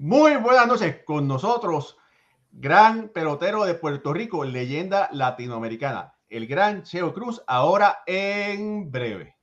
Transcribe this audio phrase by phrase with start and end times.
[0.00, 1.96] Muy buenas noches con nosotros,
[2.52, 9.37] gran pelotero de Puerto Rico, leyenda latinoamericana, el gran Cheo Cruz, ahora en breve.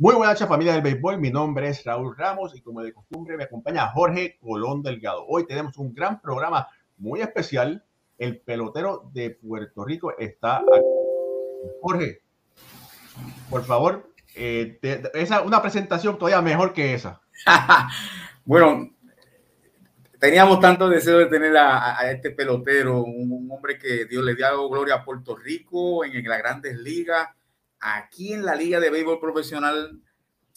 [0.00, 3.36] Muy buenas noches familia del béisbol, mi nombre es Raúl Ramos y como de costumbre
[3.36, 5.24] me acompaña Jorge Colón Delgado.
[5.26, 7.84] Hoy tenemos un gran programa muy especial.
[8.16, 10.86] El pelotero de Puerto Rico está aquí.
[11.82, 12.22] Jorge,
[13.50, 14.78] por favor, eh,
[15.14, 17.20] esa, una presentación todavía mejor que esa.
[18.44, 18.92] bueno,
[20.20, 24.94] teníamos tanto deseo de tener a, este pelotero, un, hombre que Dios le dio gloria
[24.94, 27.30] a Puerto Rico en las grandes ligas
[27.80, 30.00] aquí en la Liga de Béisbol Profesional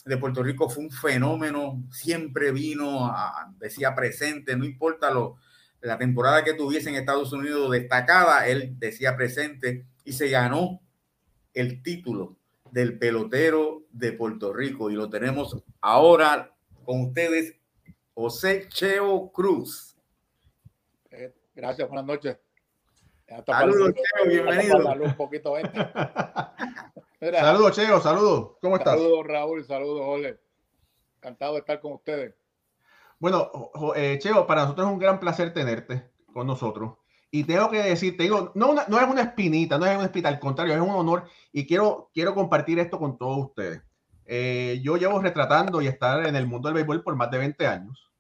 [0.06, 3.14] de Puerto Rico fue un fenómeno, siempre vino,
[3.60, 5.38] decía presente, no importa lo,
[5.82, 10.82] la temporada que tuviese en Estados Unidos destacada, él decía presente y se ganó
[11.54, 12.38] el título
[12.72, 17.56] del pelotero de Puerto Rico y lo tenemos ahora con ustedes,
[18.14, 19.96] José Cheo Cruz.
[21.12, 22.38] Eh, gracias, buenas noches.
[23.46, 24.78] Saludos, Cheo, bienvenido.
[24.78, 25.54] Un poquito
[27.22, 28.54] Saludos, Cheo, saludos.
[28.64, 28.98] ¿Cómo estás?
[28.98, 30.40] Saludos, Raúl, saludos, Ole.
[31.18, 32.34] Encantado de estar con ustedes.
[33.20, 33.52] Bueno,
[33.96, 36.98] eh, Cheo, para nosotros es un gran placer tenerte con nosotros.
[37.30, 40.30] Y tengo que decir, te digo, no, no es una espinita, no es un espita,
[40.30, 43.84] al contrario, es un honor y quiero, quiero compartir esto con todos ustedes.
[44.26, 47.68] Eh, yo llevo retratando y estar en el mundo del béisbol por más de 20
[47.68, 48.12] años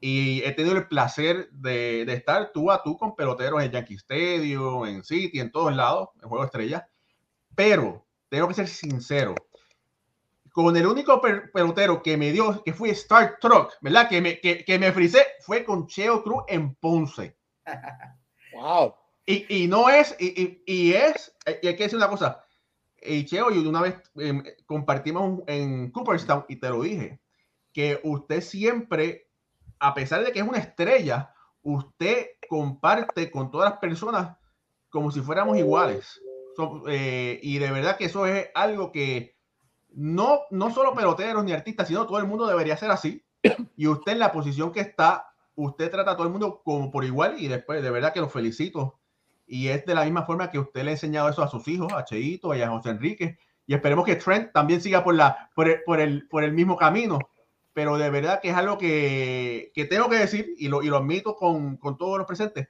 [0.00, 3.94] y he tenido el placer de, de, estar tú a tú con peloteros en Yankee
[3.94, 6.88] Stadium, en City, en todos lados, en Juego Estrella.
[7.54, 9.34] Pero tengo que ser sincero.
[10.52, 14.08] Con el único pelotero que me dio, que fue Star Trek, ¿verdad?
[14.08, 17.36] Que me, que, que me frisé, fue con Cheo Cruz en Ponce.
[18.52, 18.96] Wow.
[19.26, 21.32] Y, y no es, y, y, es,
[21.62, 22.44] y hay que decir una cosa.
[23.00, 27.20] Y Cheo, y una vez em, compartimos en Cooperstown y te lo dije,
[27.72, 29.30] que usted siempre,
[29.78, 34.36] a pesar de que es una estrella, usted comparte con todas las personas
[34.88, 36.20] como si fuéramos iguales.
[36.88, 39.36] Eh, y de verdad que eso es algo que
[39.92, 43.24] no, no solo peloteros ni artistas, sino todo el mundo debería ser así.
[43.76, 47.04] Y usted en la posición que está, usted trata a todo el mundo como por
[47.04, 48.98] igual y después de verdad que lo felicito.
[49.46, 51.92] Y es de la misma forma que usted le ha enseñado eso a sus hijos,
[51.92, 53.38] a Cheito y a José Enrique.
[53.66, 56.76] Y esperemos que Trent también siga por, la, por, el, por, el, por el mismo
[56.76, 57.18] camino.
[57.72, 60.98] Pero de verdad que es algo que, que tengo que decir y lo, y lo
[60.98, 62.68] admito con, con todos los presentes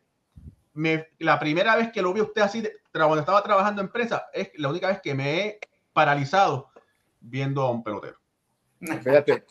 [1.18, 2.62] la primera vez que lo vi usted así,
[2.93, 5.61] cuando estaba trabajando en empresa, es la única vez que me he
[5.93, 6.71] paralizado
[7.21, 8.19] viendo a un pelotero.
[8.81, 9.45] Fíjate,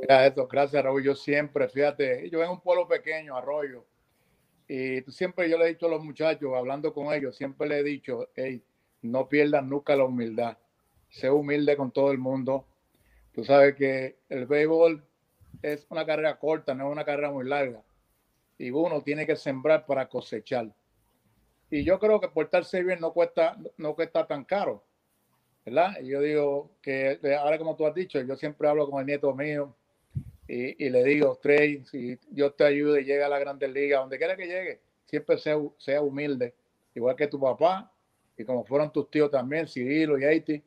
[0.00, 3.84] mira gracias Raúl, yo siempre, fíjate, yo en un pueblo pequeño, Arroyo,
[4.68, 7.82] y siempre yo le he dicho a los muchachos, hablando con ellos, siempre le he
[7.82, 8.62] dicho, hey,
[9.02, 10.56] no pierdan nunca la humildad,
[11.08, 12.66] sé humilde con todo el mundo.
[13.32, 15.04] Tú sabes que el béisbol
[15.62, 17.82] es una carrera corta, no es una carrera muy larga
[18.58, 20.74] y uno tiene que sembrar para cosechar.
[21.70, 24.82] Y yo creo que portarse bien no cuesta, no cuesta tan caro,
[25.66, 25.98] ¿verdad?
[26.00, 29.34] Y yo digo que ahora como tú has dicho, yo siempre hablo con el nieto
[29.34, 29.74] mío
[30.46, 34.00] y, y le digo, Trey, si Dios te ayude y llega a la Grandes Ligas,
[34.00, 36.54] donde quiera que llegue, siempre sea, sea humilde,
[36.94, 37.92] igual que tu papá
[38.36, 40.62] y como fueron tus tíos también, Cirilo y Haiti,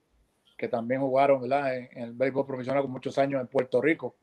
[0.58, 1.76] que también jugaron ¿verdad?
[1.76, 4.16] En, el béisbol profesional con muchos años en Puerto Rico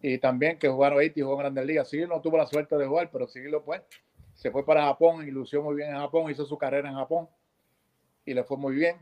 [0.00, 1.88] y también que jugaron y jugó en Grandes Ligas.
[1.88, 3.82] Sí, no tuvo la suerte de jugar, pero sí lo pues.
[4.38, 7.28] Se fue para Japón y lució muy bien en Japón, hizo su carrera en Japón
[8.24, 8.96] y le fue muy bien.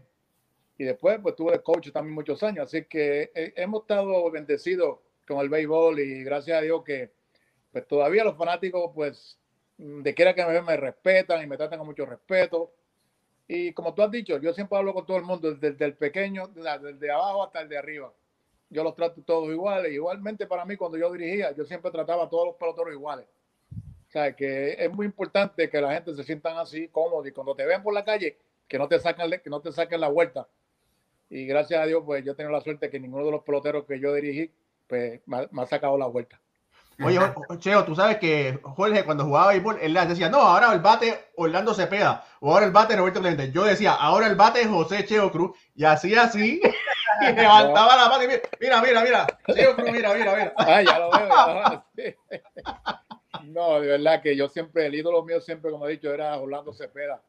[0.79, 2.65] Y después, pues tuvo de coach también muchos años.
[2.65, 4.99] Así que eh, hemos estado bendecidos
[5.29, 7.13] con el béisbol y gracias a Dios que
[7.71, 9.39] pues todavía los fanáticos, pues,
[9.77, 12.73] de quiera que me ven, me respetan y me tratan con mucho respeto.
[13.47, 16.49] Y como tú has dicho, yo siempre hablo con todo el mundo, desde, el pequeño,
[16.49, 18.13] desde abajo hasta el de arriba
[18.71, 19.93] yo los trato todos iguales.
[19.93, 23.27] Igualmente para mí, cuando yo dirigía, yo siempre trataba a todos los peloteros iguales.
[24.17, 27.55] O sea, que es muy importante que la gente se sientan así cómodos y cuando
[27.55, 30.49] te ven por la calle, que no te saquen, que no te saquen la vuelta.
[31.29, 33.85] Y gracias a Dios, pues yo he tenido la suerte que ninguno de los peloteros
[33.85, 34.51] que yo dirigí,
[34.87, 36.41] pues me ha, sacado la vuelta.
[37.05, 37.21] Oye,
[37.59, 41.75] Cheo, tú sabes que Jorge cuando jugaba béisbol, él decía, no, ahora el bate Orlando
[41.75, 43.53] Cepeda, o ahora el bate Roberto Clemente.
[43.53, 46.63] Yo decía, ahora el bate José Cheo Cruz, y así, así,
[47.21, 50.55] y levantaba la mano y mira, mira, mira, Cheo Cruz, mira, mira, mira.
[50.57, 52.17] Ah, ya lo veo.
[53.45, 56.73] no, de verdad que yo siempre, el ídolo mío siempre, como he dicho, era Orlando
[56.73, 57.23] Cepeda.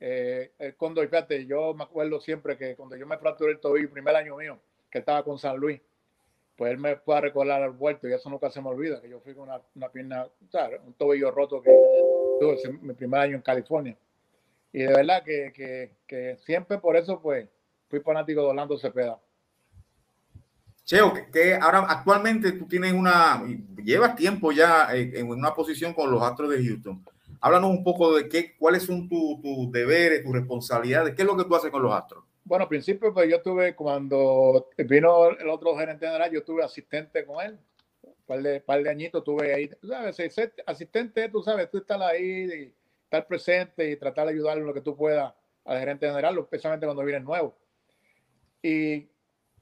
[0.00, 4.16] Eh, cuando, fíjate, yo me acuerdo siempre que cuando yo me fracturé el tobillo, primer
[4.16, 4.58] año mío,
[4.90, 5.80] que estaba con San Luis,
[6.56, 9.08] pues él me fue a recordar al vuelto y eso nunca se me olvida, que
[9.08, 10.28] yo fui con una, una pierna,
[10.84, 11.70] un tobillo roto que
[12.40, 13.96] tuve mi primer año en California.
[14.72, 17.48] Y de verdad que, que, que siempre por eso pues
[17.88, 19.18] fui fanático de Orlando Cepeda.
[20.84, 23.42] Cheo, que, ahora actualmente tú tienes una,
[23.82, 27.04] llevas tiempo ya en, una posición con los Astros de Houston.
[27.40, 31.44] Háblanos un poco de qué, cuáles son tus deberes, tus responsabilidades, qué es lo que
[31.44, 32.24] tú haces con los Astros.
[32.44, 37.24] Bueno, al principio, pues yo tuve, cuando vino el otro gerente general, yo tuve asistente
[37.24, 37.58] con él.
[38.02, 39.68] Un par de, par de añitos tuve ahí.
[39.68, 40.18] Tú sabes,
[40.66, 42.74] asistente, tú sabes, tú estás ahí, y
[43.04, 45.32] estar presente y tratar de ayudar en lo que tú puedas
[45.64, 47.56] al gerente general, especialmente cuando viene nuevo.
[48.62, 49.08] Y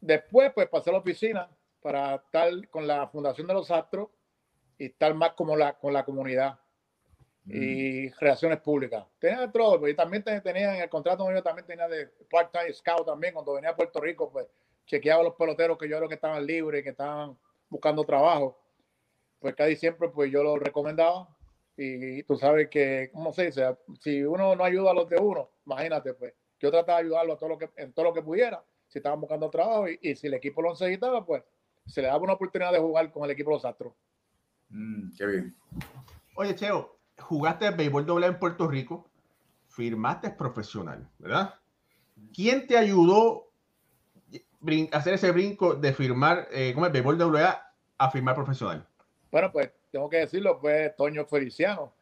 [0.00, 1.48] después, pues pasé a la oficina
[1.80, 4.08] para estar con la Fundación de los Astros
[4.78, 6.58] y estar más como la, con la comunidad
[7.46, 8.12] y mm.
[8.20, 9.04] relaciones públicas.
[9.18, 13.06] Tenía de todo, y también tenía en el contrato mío también tenía de part-time scout
[13.06, 14.46] también, cuando venía a Puerto Rico, pues
[14.86, 17.36] chequeaba los peloteros que yo creo que estaban libres, que estaban
[17.68, 18.58] buscando trabajo.
[19.38, 21.28] Pues casi siempre pues yo lo recomendaba
[21.76, 23.76] y, tú sabes que, ¿cómo se dice?
[24.00, 27.38] Si uno no ayuda a los de uno, imagínate pues, yo trataba de ayudarlo a
[27.38, 30.34] todo lo que, en todo lo que pudiera, si estaban buscando trabajo y, si el
[30.34, 31.42] equipo lo necesitaba, pues
[31.86, 33.94] se le daba una oportunidad de jugar con el equipo de los Astros.
[34.68, 35.56] Mm, qué bien.
[36.34, 39.08] Oye, Cheo, jugaste béisbol doble en Puerto Rico,
[39.68, 41.54] firmaste profesional, ¿verdad?
[42.34, 43.50] ¿Quién te ayudó
[44.92, 48.86] a hacer ese brinco de firmar, eh, como el béisbol doble a firmar profesional?
[49.30, 51.94] Bueno, pues tengo que decirlo, fue Toño Feliciano.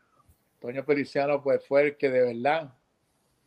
[0.59, 2.75] Toño Feliciano, pues fue el que de verdad,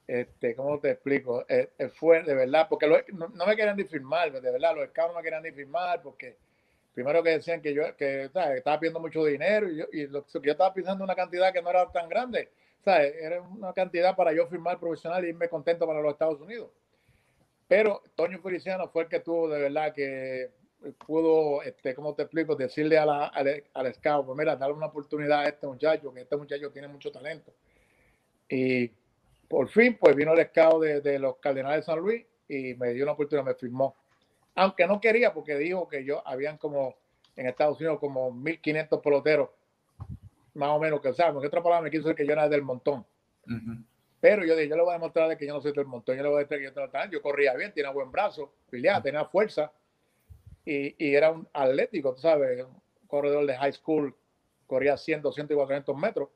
[0.08, 1.46] este, ¿cómo te explico?
[1.48, 5.14] Eh, eh, fue de verdad, porque no, me querían ni firmar, de verdad, los scouts
[5.14, 6.38] no me querían ni firmar porque
[6.94, 10.52] primero que decían que yo que, estaba pidiendo mucho dinero y, yo, y lo, yo
[10.52, 12.50] estaba pensando una cantidad que no era tan grande,
[12.84, 13.14] ¿sabes?
[13.22, 16.72] era una cantidad para yo firmar profesional y irme contento para los Estados Unidos.
[17.68, 20.52] Pero Toño Feliciano fue el que tuvo de verdad que
[21.06, 22.56] pudo, este, ¿cómo te explico?
[22.56, 26.22] Decirle a la, al, al scout, pues mira, darle una oportunidad a este muchacho, que
[26.22, 27.54] este muchacho tiene mucho talento.
[28.50, 28.92] Y
[29.52, 32.94] por fin, pues vino el scout de, de los Cardenales de San Luis y me
[32.94, 33.96] dio una oportunidad, me firmó
[34.56, 36.96] aunque no quería porque dijo que yo habían como
[37.36, 39.50] en Estados Unidos como 1500 peloteros,
[40.54, 42.50] más o menos, que o sea, en otra palabra me quiso decir que yo era
[42.50, 43.06] del montón.
[44.20, 46.24] Pero yo dije, yo le voy a demostrar que yo no soy del montón, yo
[46.24, 49.72] le voy a decir que yo, yo corría bien, tenía buen brazo, peleaba, tenía fuerza
[50.66, 54.16] y, y, era un atlético, tú sabes, un corredor de high school,
[54.68, 56.30] corría 100, 200 y 400 metros.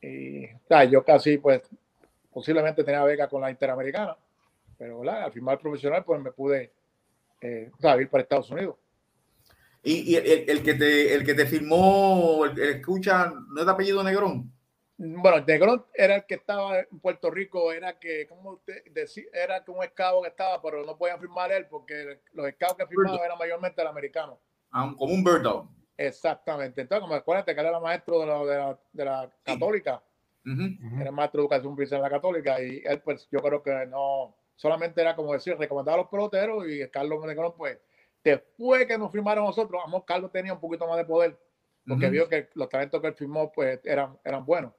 [0.00, 1.62] Y o sea, yo casi, pues,
[2.38, 4.16] posiblemente tenía beca con la Interamericana,
[4.78, 6.70] pero al firmar profesional, pues me pude
[7.40, 7.68] eh,
[7.98, 8.76] ir para Estados Unidos.
[9.82, 14.52] Y, el, que te, el que te firmó, el, escucha, ¿no es de apellido Negrón?
[14.98, 19.64] Bueno, Negrón era el que estaba en Puerto Rico, era que, como usted decía, era
[19.64, 23.18] como un escabo que estaba, pero no podían firmar él porque los escabos que firmaban
[23.24, 24.38] eran mayormente el americano.
[24.70, 25.68] Ah, como un bird dog.
[25.96, 26.82] Exactamente.
[26.82, 30.00] Entonces, como acuérdate que él era maestro de la, de la, de la católica,
[31.00, 34.36] era maestro de educación física en la católica, y él, pues, yo creo que no,
[34.56, 37.78] solamente era como decir, recomendaba a los peloteros y Carlos Menegón, pues,
[38.22, 41.38] después que nos firmaron nosotros, vamos, Carlos tenía un poquito más de poder,
[41.86, 44.72] porque vio que los talentos que él firmó, pues, eran, eran buenos.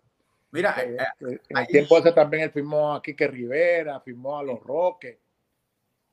[0.52, 4.38] Mira, eh, eh, eh, en el tiempo ese también él firmó a Quique Rivera, firmó
[4.38, 5.18] a Los Roques,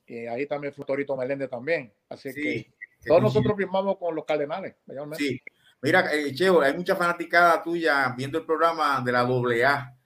[0.05, 1.91] y ahí también fue Torito Meléndez también.
[2.09, 2.71] Así que
[3.05, 4.75] todos nosotros firmamos con los Cardenales,
[5.17, 5.41] Sí.
[5.81, 9.97] Mira, Cheo, hay mucha fanaticada tuya viendo el programa de la AA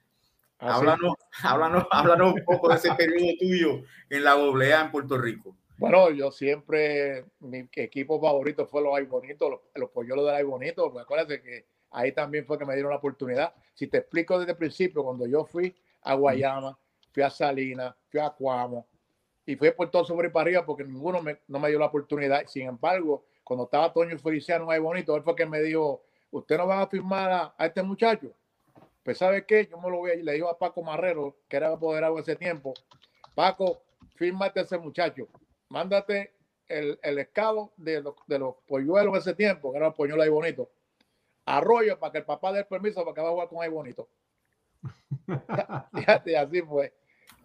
[0.62, 5.18] Ah, háblanos, háblanos, háblanos un poco de ese periodo tuyo en la doble en Puerto
[5.18, 5.56] Rico.
[5.76, 10.44] Bueno, yo siempre, mi equipo favorito fue los Ay Bonitos, los, los polluelos de Ay
[10.44, 13.52] Bonitos, porque acuérdate que ahí también fue que me dieron la oportunidad.
[13.74, 16.78] Si te explico desde el principio, cuando yo fui a Guayama,
[17.10, 18.86] fui a Salinas, fui a Cuamo,
[19.44, 21.86] y fui por todo sobre y para arriba porque ninguno me, no me dio la
[21.86, 22.46] oportunidad.
[22.46, 26.66] Sin embargo, cuando estaba Toño Feliciano Ay Bonito, él fue que me dijo, ¿usted no
[26.66, 28.32] va a firmar a este muchacho?
[29.02, 29.66] Pues, ¿sabe qué?
[29.66, 32.72] Yo me lo voy a le digo a Paco Marrero, que era apoderado ese tiempo,
[33.34, 33.82] Paco,
[34.14, 35.26] fírmate ese muchacho,
[35.68, 36.32] mándate
[36.68, 37.16] el, el
[37.76, 40.70] de los, de los polluelos ese tiempo, que era el polluelo ahí bonito,
[41.46, 43.68] arroyo para que el papá dé el permiso para que va a jugar con ahí
[43.68, 44.08] bonito.
[45.94, 46.92] Fíjate, así fue.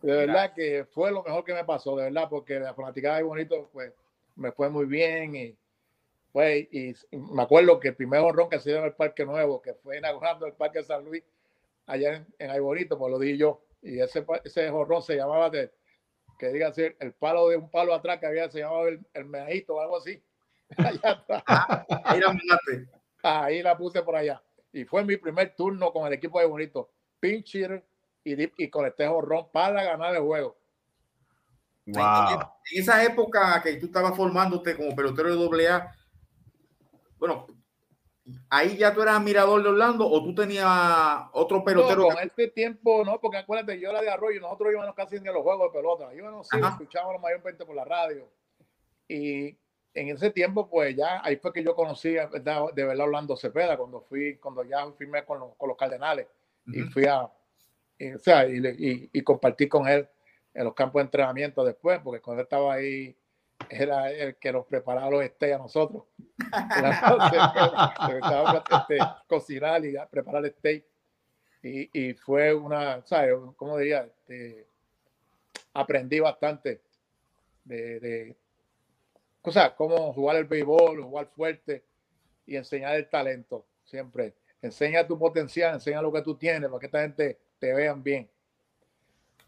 [0.02, 3.18] De verdad que fue lo mejor que me pasó, de verdad, porque la fanática de
[3.18, 3.92] ahí bonito, pues,
[4.36, 5.58] me fue muy bien y
[6.38, 9.60] Pues, y me acuerdo que el primer honrón que se dio en el Parque Nuevo,
[9.60, 11.24] que fue inaugurando el Parque San Luis,
[11.88, 13.64] allá en, en Ayborito, pues lo di yo.
[13.82, 15.74] Y ese, ese se llamaba de,
[16.38, 19.26] que diga así, el palo de un palo atrás que había, se llamaba el, el
[19.26, 20.22] meajito o algo así.
[20.78, 21.44] Allá atrás.
[22.04, 24.40] ahí, la ahí la puse por allá.
[24.72, 26.92] Y fue mi primer turno con el equipo de Bonito.
[27.20, 27.84] Pinch hitter
[28.24, 30.56] y, y conecté honrón para ganar el juego.
[31.88, 32.30] Wow.
[32.74, 35.97] En, esa época que tú estabas formándote como pelotero de AA,
[37.20, 37.48] bueno,
[38.50, 40.68] ahí ya tú eras admirador de Orlando o tú tenías
[41.32, 42.04] otro pelotero.
[42.04, 45.28] No, con este tiempo, no, porque acuérdate, yo era de Arroyo, nosotros íbamos casi ni
[45.28, 48.30] a los juegos de pelota, íbamos, sí, escuchábamos mayormente por la radio.
[49.08, 49.58] Y
[49.94, 54.02] en ese tiempo, pues ya ahí fue que yo conocí de verdad Orlando Cepeda, cuando
[54.02, 56.28] fui, cuando ya firmé con los, con los Cardenales
[56.68, 57.30] y fui a,
[57.98, 60.08] y, o sea, y, y, compartí con él
[60.54, 63.16] en los campos de entrenamiento después, porque cuando él estaba ahí
[63.70, 66.04] era el que nos preparaba los estés a nosotros.
[68.72, 68.98] este,
[69.28, 70.86] cocinar y preparar el steak.
[71.64, 73.36] Y, y, fue una, ¿sabes?
[73.56, 74.04] ¿Cómo diría?
[74.04, 74.68] Este,
[75.74, 76.82] aprendí bastante
[77.66, 78.36] de, de,
[79.42, 81.84] o sea, cómo jugar el béisbol, jugar fuerte
[82.46, 84.34] y enseñar el talento siempre.
[84.62, 88.30] Enseña tu potencial, enseña lo que tú tienes para que esta gente te vean bien.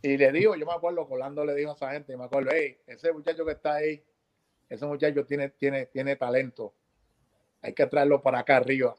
[0.02, 2.78] Y le digo, yo me acuerdo, Colando le dijo a esa gente, me acuerdo, hey,
[2.88, 4.02] ese muchacho que está ahí,
[4.70, 6.74] ese muchacho tiene, tiene, tiene talento.
[7.62, 8.96] Hay que traerlo para acá arriba.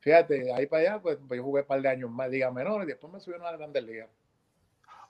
[0.00, 2.90] Fíjate, ahí para allá, pues, yo jugué un par de años más, ligas menores, y
[2.90, 4.08] después me subieron a la Grandes Ligas.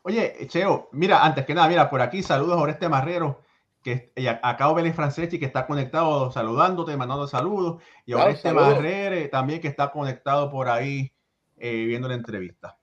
[0.02, 3.42] Oye, Cheo, mira, antes que nada, mira, por aquí saludos a este Marrero,
[3.82, 9.60] que acá Vélez Franceschi, que está conectado, saludándote, mandando saludos, y ahora este Marrero también
[9.60, 11.12] que está conectado por ahí,
[11.56, 12.77] eh, viendo la entrevista.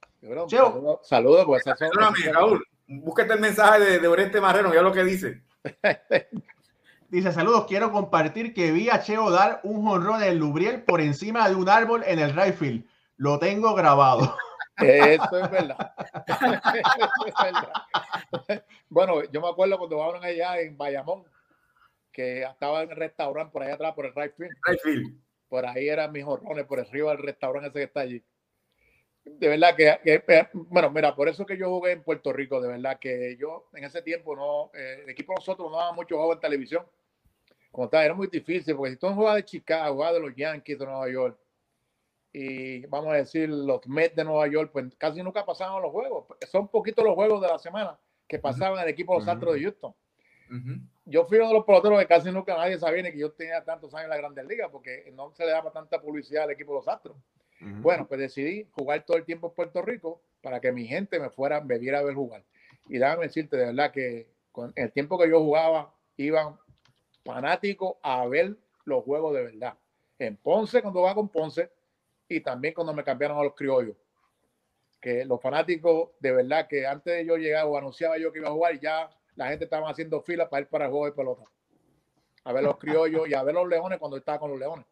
[0.47, 0.99] Cheo.
[1.03, 1.63] Saludos, pues.
[2.33, 5.41] Raúl, búsquete el mensaje de, de Oreste Marrero, ya lo que dice.
[7.07, 11.47] Dice, saludos, quiero compartir que vi a Cheo dar un jonrón del Lubriel por encima
[11.47, 14.35] de un árbol en el right Lo tengo grabado.
[14.77, 15.93] Eso es verdad.
[16.27, 18.65] Eso es verdad.
[18.89, 21.23] Bueno, yo me acuerdo cuando estaban allá en Bayamón,
[22.11, 25.21] que estaba en el restaurante por allá atrás, por el right field.
[25.47, 28.23] Por ahí eran mis jorrones, por arriba del restaurante ese que está allí.
[29.25, 32.99] De verdad que, bueno, mira, por eso que yo jugué en Puerto Rico, de verdad
[32.99, 36.39] que yo en ese tiempo no, eh, el equipo nosotros no daba mucho juego en
[36.39, 36.85] televisión.
[37.71, 40.79] Como tal, era muy difícil, porque si tú jugabas de Chicago, jugabas de los Yankees
[40.79, 41.39] de Nueva York,
[42.37, 46.25] y vamos a decir los Mets de Nueva York, pues casi nunca pasaban los juegos.
[46.51, 49.61] Son poquitos los juegos de la semana que pasaban el equipo de los Astros de
[49.61, 49.93] Houston.
[51.05, 53.63] Yo fui uno de los peloteros que casi nunca nadie sabía ni que yo tenía
[53.63, 56.73] tantos años en la Grandes Ligas, porque no se le daba tanta publicidad al equipo
[56.73, 57.15] de los Astros.
[57.59, 61.29] Bueno, pues decidí jugar todo el tiempo en Puerto Rico para que mi gente me
[61.29, 62.43] fuera, me viera a ver jugar.
[62.87, 66.57] Y déjame decirte de verdad que con el tiempo que yo jugaba, iban
[67.23, 69.77] fanáticos a ver los juegos de verdad.
[70.19, 71.71] En Ponce, cuando va con Ponce,
[72.29, 73.95] y también cuando me cambiaron a los criollos.
[75.01, 78.49] Que los fanáticos, de verdad, que antes de yo llegar o anunciaba yo que iba
[78.49, 81.43] a jugar, ya la gente estaba haciendo fila para ir para el de pelota.
[82.43, 84.85] A ver los criollos y a ver los leones cuando estaba con los leones.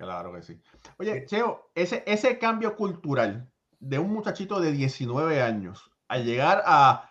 [0.00, 0.58] Claro que sí.
[0.98, 3.46] Oye, Cheo, ese, ese cambio cultural
[3.78, 7.10] de un muchachito de 19 años a llegar a,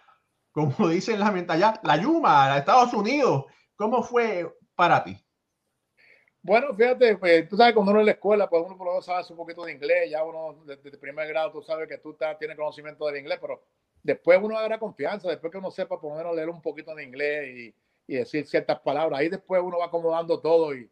[0.51, 5.23] como dicen la mentalidad, la Yuma, a Estados Unidos, ¿cómo fue para ti?
[6.41, 9.05] Bueno, fíjate, pues, tú sabes, cuando uno en la escuela, pues uno por lo menos
[9.05, 12.17] sabe un poquito de inglés, ya uno desde el primer grado tú sabes que tú
[12.39, 13.61] tienes conocimiento del inglés, pero
[14.01, 17.03] después uno agarra confianza, después que uno sepa por lo menos leer un poquito de
[17.03, 17.75] inglés y,
[18.07, 20.89] y decir ciertas palabras, ahí después uno va acomodando todo y,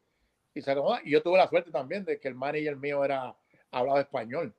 [1.03, 3.35] y yo tuve la suerte también de que el manager mío era
[3.71, 4.53] hablaba español.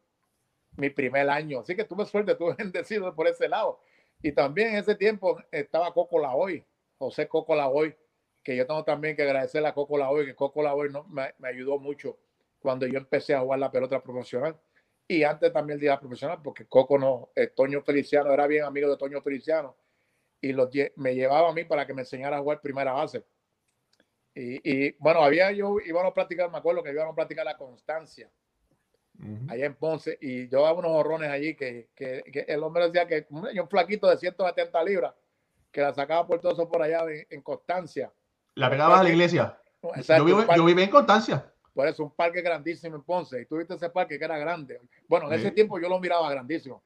[0.77, 1.61] Mi primer año.
[1.61, 3.81] Así que tuve suerte, tuve bendecido por ese lado.
[4.23, 6.65] Y también en ese tiempo estaba Coco Laoy,
[6.99, 7.95] José Coco Laoy,
[8.43, 11.79] que yo tengo también que agradecerle a Coco Laoy, que Coco Laoy no, me, ayudó
[11.79, 12.19] mucho
[12.59, 14.57] cuando yo empecé a jugar la pelota profesional.
[15.07, 18.91] Y antes también de la profesional, porque Coco no, eh, Toño Feliciano era bien amigo
[18.91, 19.77] de Toño Feliciano
[20.41, 20.55] y
[20.97, 23.25] me llevaba a mí para que me enseñara a jugar primera base.
[24.41, 28.31] Y, bueno, había yo, íbamos a practicar, me acuerdo que íbamos a practicar la constancia
[29.49, 33.27] allá en Ponce y yo daba unos horrones allí que, que, el hombre decía que
[33.31, 35.13] un flaquito de 170 libras
[35.73, 38.13] que la sacaba por todo eso por allá en, Constancia.
[38.55, 39.59] ¿La pegabas a la iglesia?
[39.83, 41.53] yo, vivo, yo viví en Constancia.
[41.75, 43.43] Por eso, un parque grandísimo en Ponce.
[43.43, 44.81] Y tú viste ese parque que era grande.
[45.09, 46.83] Bueno, en ese tiempo yo lo miraba grandísimo.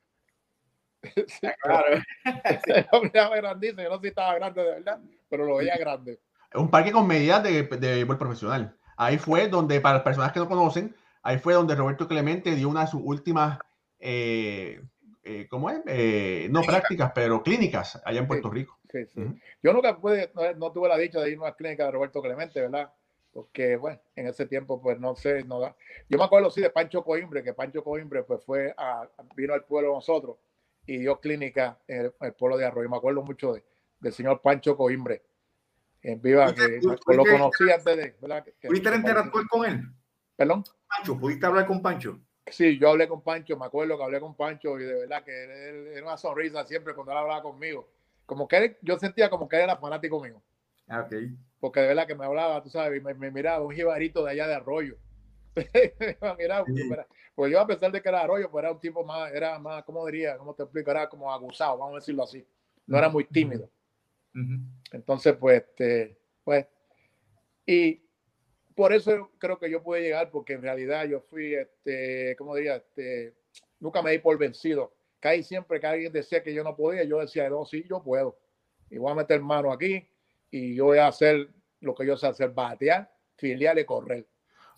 [1.63, 2.03] claro.
[2.93, 3.83] lo miraba grandísimo.
[3.83, 6.19] Yo no sé si estaba grande de verdad, pero lo veía grande
[6.55, 8.77] un parque con medidas de, de profesional.
[8.97, 12.69] Ahí fue donde, para las personas que no conocen, ahí fue donde Roberto Clemente dio
[12.69, 13.59] una de sus últimas,
[13.99, 14.81] eh,
[15.25, 15.81] eh, ¿cómo es?
[15.87, 18.79] Eh, no prácticas, pero clínicas allá en Puerto Rico.
[18.91, 19.23] Sí, sí.
[19.63, 22.61] Yo nunca pude, no, tuve la dicha de ir a una clínica de Roberto Clemente,
[22.61, 22.93] ¿verdad?
[23.33, 25.75] porque bueno, en ese tiempo pues no sé, no
[26.09, 29.65] Yo me acuerdo sí de Pancho Coimbre, que Pancho Coimbre pues fue a, vino al
[29.65, 30.37] pueblo de nosotros
[30.87, 32.91] y dio clínica en el, pueblo de Arroyo.
[32.91, 33.65] Me acuerdo mucho de,
[34.01, 35.23] del señor Pancho Coimbre
[36.03, 38.17] en viva, que lo conocí antes de...
[38.63, 39.83] ¿Pudiste interactuar con él?
[40.37, 40.65] ¿Perdón?
[40.89, 42.19] Pancho, ¿pudiste hablar con Pancho?
[42.47, 45.95] Sí, yo hablé con Pancho, me acuerdo que hablé con Pancho y de verdad que
[45.95, 47.89] era una sonrisa siempre cuando él hablaba conmigo.
[48.27, 50.43] Como que yo sentía como que él era fanático mío.
[50.89, 51.37] Ah, okay.
[51.61, 54.49] Porque de verdad que me hablaba, tú sabes, me, me miraba un jibarito de allá
[54.49, 54.97] de Arroyo.
[56.39, 56.65] Mira,
[57.35, 59.85] pues yo a pesar de que era Arroyo, pues era un tipo más, era más,
[59.85, 60.37] ¿cómo diría?
[60.37, 60.91] ¿Cómo te explico?
[60.91, 62.45] Era como aguzado, vamos a decirlo así.
[62.87, 63.71] No era muy tímido.
[64.93, 66.67] Entonces, pues, este, pues,
[67.67, 68.01] y
[68.75, 72.77] por eso creo que yo pude llegar, porque en realidad yo fui, este, ¿cómo diría?
[72.77, 73.35] Este,
[73.81, 74.95] nunca me di por vencido.
[75.21, 78.39] Caí siempre que alguien decía que yo no podía, yo decía, no, sí, yo puedo.
[78.91, 80.09] Y voy a meter mano aquí
[80.51, 81.49] y yo voy a hacer
[81.81, 84.27] lo que yo sé hacer, batear, filial y correr.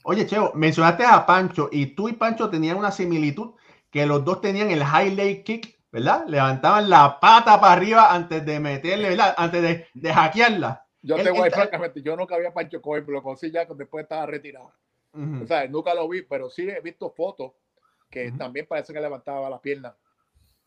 [0.05, 3.55] Oye, Cheo, mencionaste a Pancho y tú y Pancho tenían una similitud
[3.91, 6.27] que los dos tenían el highlight kick, ¿verdad?
[6.27, 9.33] Levantaban la pata para arriba antes de meterle, ¿verdad?
[9.37, 10.85] Antes de, de hackearla.
[11.01, 14.27] Yo te voy francamente, yo nunca había Pancho Cohen, pero lo conocí ya después estaba
[14.27, 14.73] retirado.
[15.13, 17.53] O sea, nunca lo vi, pero sí he visto fotos
[18.11, 19.95] que también parece que levantaba la pierna.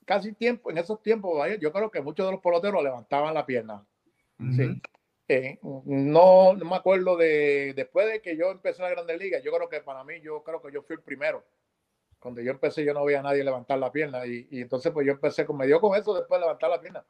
[0.05, 3.85] Casi tiempo, en esos tiempos, yo creo que muchos de los peloteros levantaban la pierna.
[4.55, 4.81] Sí.
[5.27, 9.51] Eh, no, no, me acuerdo de después de que yo empecé la Grandes Ligas, yo
[9.51, 11.43] creo que para mí, yo creo que yo fui el primero.
[12.19, 15.05] Cuando yo empecé, yo no veía a nadie levantar la pierna y, y entonces pues
[15.05, 17.05] yo empecé con, me dio con eso después de levantar la pierna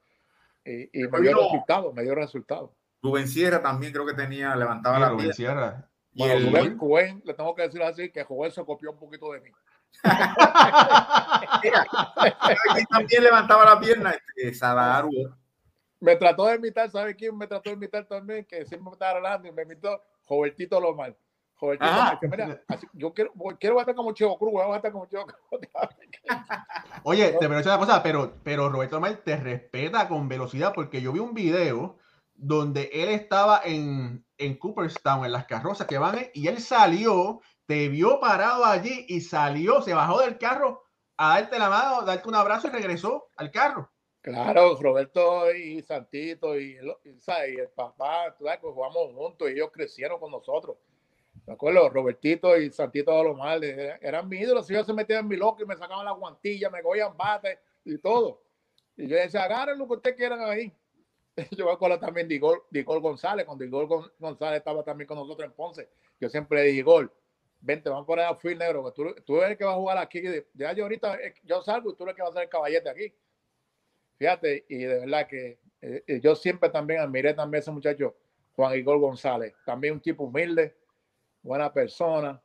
[0.68, 2.76] y, y me dio resultado, me dio resultado.
[3.02, 5.90] Rubén Sierra también creo que tenía, levantaba la Rubén Sierra.
[6.14, 6.78] Y el...
[6.78, 9.50] Rubén, le tengo que decir así, que Joel se copió un poquito de mí.
[12.90, 15.10] también levantaba la pierna, este, Sadaru.
[16.00, 18.46] Me trató de imitar, ¿sabe quién me trató de imitar también?
[18.46, 21.16] Que siempre me estaba hablando y me imitó Jobertito Lomar.
[21.60, 25.26] Mira, así, yo quiero, quiero bater como Chivo Cruz, voy a como Cruz.
[27.04, 31.02] Oye, te voy a una cosa, pero, pero Roberto Lomar te respeta con velocidad porque
[31.02, 31.98] yo vi un video
[32.36, 37.90] donde él estaba en, en Cooperstown, en las carrozas que van, y él salió, te
[37.90, 40.84] vio parado allí y salió, se bajó del carro
[41.18, 43.92] a darte la mano, darte un abrazo y regresó al carro.
[44.22, 50.20] Claro, Roberto y Santito y, el papá, tú sabes, pues jugamos juntos y ellos crecieron
[50.20, 50.78] con nosotros.
[51.48, 51.90] ¿De acuerdo?
[51.90, 54.70] Robertito y Santito de los males eran mis ídolos.
[54.70, 57.98] Ellos se metían en mi loco y me sacaban la guantilla, me cogían bate y
[58.00, 58.44] todo.
[58.98, 60.74] Y yo decía, agarren lo que ustedes quieran ahí.
[61.52, 62.66] yo me acuerdo también de Igor,
[63.00, 63.88] González, cuando Igor
[64.20, 65.88] González estaba también con nosotros en Ponce.
[66.20, 67.16] Yo siempre le dije, Igor,
[67.62, 69.78] vente, vamos a poner a Phil Negro, que tú, tú, eres el que va a
[69.78, 70.22] jugar aquí.
[70.54, 72.50] Ya yo ahorita, eh, yo salgo y tú eres el que va a ser el
[72.50, 73.14] caballete aquí.
[74.18, 78.18] Fíjate, y de verdad que eh, eh, yo siempre también admiré también a ese muchacho,
[78.54, 79.54] Juan Igor González.
[79.66, 80.76] También un tipo humilde,
[81.48, 82.42] buena persona.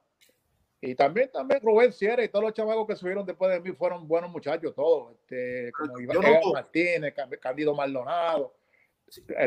[0.80, 4.08] Y también, también Rubén Sierra y todos los chavagos que subieron después de mí fueron
[4.08, 5.12] buenos muchachos, todos.
[5.12, 8.54] Este, como Iván Martínez, Candido Maldonado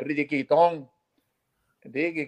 [0.02, 0.90] Ricky Quitón.
[1.82, 2.28] que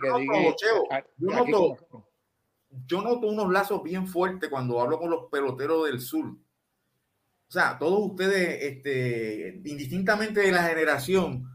[2.86, 6.26] yo, noto, unos lazos bien fuertes cuando hablo con los peloteros del sur.
[6.26, 11.50] O sea, todos ustedes, este, indistintamente de la generación,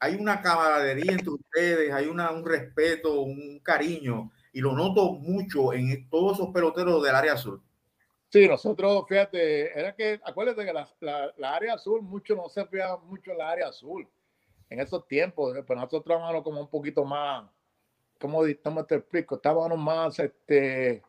[0.00, 5.72] hay una camaradería entre ustedes, hay una, un respeto, un cariño, y lo noto mucho
[5.72, 7.60] en todos esos peloteros del área sur.
[8.28, 10.88] Sí, nosotros, fíjate, era que, acuérdate que la,
[11.36, 14.08] la, área azul, mucho no se fía mucho en la área azul
[14.68, 17.48] en esos tiempos, pero pues nosotros trabajamos como un poquito más,
[18.18, 18.42] ¿cómo,
[18.84, 19.36] te explico?
[19.36, 21.04] Estábamos más, este,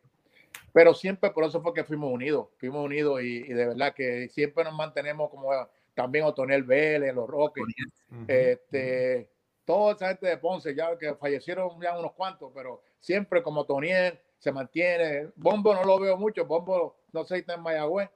[0.72, 4.64] pero siempre por eso fue que fuimos unidos, fuimos unidos y, de verdad que siempre
[4.64, 5.50] nos mantenemos como
[5.96, 7.64] también Otoniel Vélez, los Roques,
[8.28, 9.28] este,
[9.66, 14.20] toda esa gente de Ponce, ya que fallecieron ya unos cuantos, pero siempre como Otoniel
[14.38, 15.30] se mantiene.
[15.36, 18.10] Bombo no lo veo mucho, Bombo no sé si está en Mayagüez,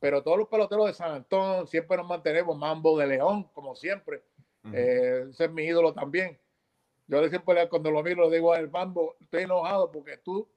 [0.00, 4.22] pero todos los peloteros de San Antonio siempre nos mantenemos, Mambo de León, como siempre.
[4.72, 6.38] Eh, ese es mi ídolo también.
[7.06, 10.48] Yo siempre cuando lo miro le digo al Mambo, estoy enojado porque tú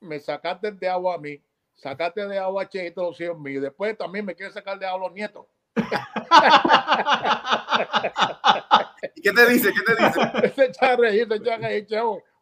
[0.00, 1.42] me sacaste de agua a mí,
[1.74, 5.06] sacaste de agua a Cheito los hijos míos, después también me quieres sacar de agua
[5.06, 5.46] a los nietos.
[9.14, 9.72] ¿Y qué te dice?
[9.72, 10.50] ¿Qué te dice?
[10.54, 11.86] se echa a reír, se echa a reír,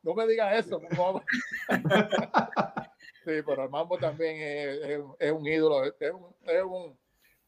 [0.02, 1.22] No me digas eso, por favor.
[3.24, 6.98] sí, pero el Mambo también es, es, un ídolo, es un, es un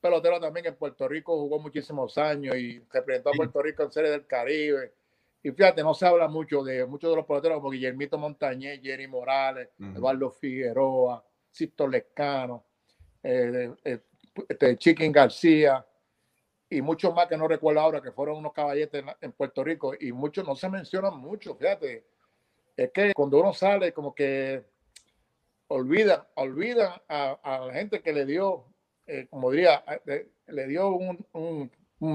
[0.00, 4.10] pelotero también en Puerto Rico, jugó muchísimos años y representó a Puerto Rico en Serie
[4.10, 4.92] del Caribe.
[5.42, 9.08] Y fíjate, no se habla mucho de muchos de los peloteros como Guillermito Montañez, Jerry
[9.08, 12.64] Morales, Eduardo Figueroa, Sisto Lescano,
[13.22, 13.98] eh, eh,
[14.48, 15.86] este, Chiquín García
[16.68, 20.12] y muchos más que no recuerdo ahora que fueron unos caballetes en, Puerto Rico y
[20.12, 22.04] muchos no se mencionan mucho, fíjate.
[22.76, 24.64] Es que cuando uno sale, como que
[25.68, 28.66] olvida, olvida a, la gente que le dio,
[29.06, 29.84] eh, como diría,
[30.46, 31.70] le dio un, un,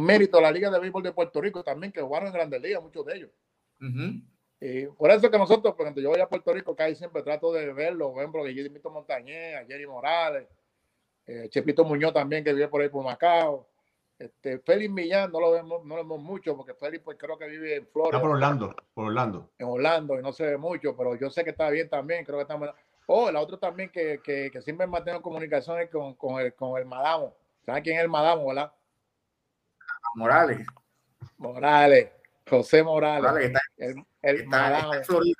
[0.05, 2.81] mérito a la Liga de Béisbol de Puerto Rico también, que jugaron en Grandes Ligas,
[2.81, 3.31] muchos de ellos.
[4.61, 7.71] Y por eso que nosotros, cuando yo voy a Puerto Rico, casi siempre trato de
[7.73, 10.47] verlo, por ejemplo, Jimito Montañez, a Jerry Morales,
[11.25, 13.68] eh, Chepito Muñoz también, que vive por ahí por Macao.
[14.19, 17.47] Este, Félix Millán no lo vemos, no lo vemos mucho porque Félix pues creo que
[17.47, 18.17] vive en Florida.
[18.17, 19.49] Está por Orlando, por Orlando.
[19.57, 22.37] En Orlando y no se ve mucho, pero yo sé que está bien también, creo
[22.37, 22.75] que está
[23.11, 26.85] Oh, la otra también que, que, que siempre mantengo comunicaciones con, con, el, con el
[26.85, 27.33] Madamo.
[27.65, 28.71] ¿Sabes quién es el Madamo, verdad?
[30.13, 30.67] Morales.
[31.37, 32.11] Morales.
[32.47, 33.23] José Morales.
[33.23, 35.35] Morales está, el, el está, en Florida.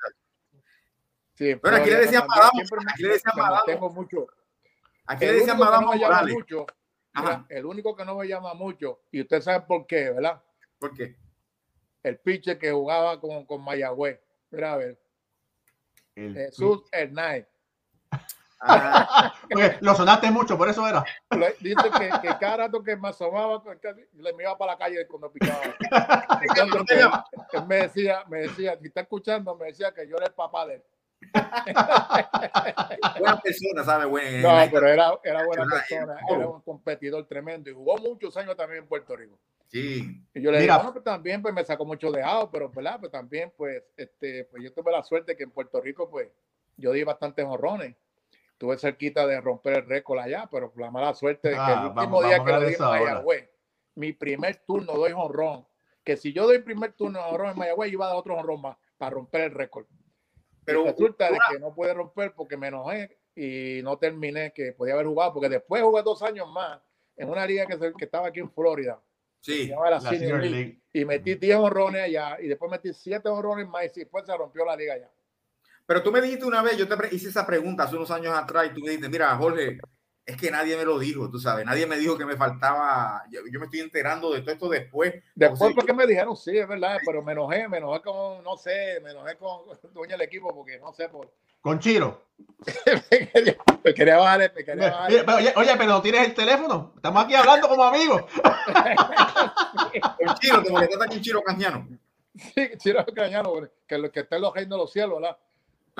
[1.34, 2.60] Sí, bueno, aquí le decían Madamo.
[2.88, 3.62] Aquí le decían Madamo.
[3.66, 4.26] Tengo mucho.
[5.06, 6.34] Aquí le decían Madamo Morales.
[6.34, 6.66] Mucho,
[7.48, 10.42] el único que no me llama mucho, y usted sabe por qué, ¿verdad?
[10.78, 11.16] ¿Por qué?
[12.02, 14.20] El pitcher que jugaba con, con Mayagüez.
[14.50, 14.98] Mira a ver.
[16.14, 17.46] Jesús Hernández.
[18.62, 19.32] Ah.
[19.80, 21.02] lo sonaste mucho, por eso era.
[21.60, 23.62] Dice que, que cada rato que me asomaba,
[24.12, 25.62] le me iba para la calle cuando picaba.
[27.52, 30.66] él me decía, me decía, si está escuchando, me decía que yo era el papá
[30.66, 30.84] de él.
[33.18, 34.40] Buena persona, ¿sabe?
[34.40, 38.82] no, pero era, era buena persona, era un competidor tremendo y jugó muchos años también
[38.82, 39.38] en Puerto Rico.
[39.68, 40.20] Sí.
[40.34, 42.98] Y yo le dije, bueno, pues también pues me sacó mucho de pero ¿verdad?
[42.98, 46.28] Pues también, pues, este, pues yo tuve la suerte que en Puerto Rico, pues,
[46.76, 47.94] yo di bastantes honrones.
[48.58, 51.92] Tuve cerquita de romper el récord allá, pero la mala suerte de que el ah,
[51.94, 53.48] último día que le di en Mayagüez,
[53.94, 55.66] mi primer turno doy honrón,
[56.04, 58.76] que si yo doy primer turno honrón en Mayagüez, iba a dar otro honrón más
[58.98, 59.86] para romper el récord.
[60.70, 64.94] Pero resulta de que no puede romper porque me enojé y no terminé que podía
[64.94, 66.80] haber jugado, porque después jugué dos años más
[67.16, 69.00] en una liga que, que estaba aquí en Florida.
[69.40, 69.72] Sí,
[70.92, 74.64] y metí 10 honrones allá y después metí 7 honrones más y después se rompió
[74.64, 75.10] la liga allá.
[75.86, 78.66] Pero tú me dijiste una vez, yo te hice esa pregunta hace unos años atrás
[78.66, 79.80] y tú me dijiste, mira, Jorge,
[80.30, 83.42] es que nadie me lo dijo, tú sabes, nadie me dijo que me faltaba, yo,
[83.42, 85.14] me estoy enterando de todo esto después.
[85.34, 89.00] Después porque me dijeron, sí, es verdad, pero me enojé, me enojé con, no sé,
[89.02, 89.62] me enojé con
[89.92, 91.32] dueño del equipo porque no sé por...
[91.60, 92.26] Con Chiro.
[93.84, 95.36] me, quería, bajar, me quería bajar.
[95.36, 98.22] Oye, oye, pero no tienes el teléfono, estamos aquí hablando como amigos.
[100.18, 101.88] con Chiro, te molestaste con Chiro Cañano.
[102.54, 103.52] Sí, Chiro Cañano,
[103.86, 105.36] que, lo, que está en los reinos de los cielos, ¿verdad?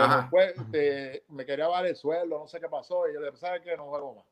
[0.08, 3.38] Después este, me quería bajar el sueldo, no sé qué pasó, y yo le dije,
[3.38, 3.76] ¿sabes qué?
[3.76, 4.24] No juego más.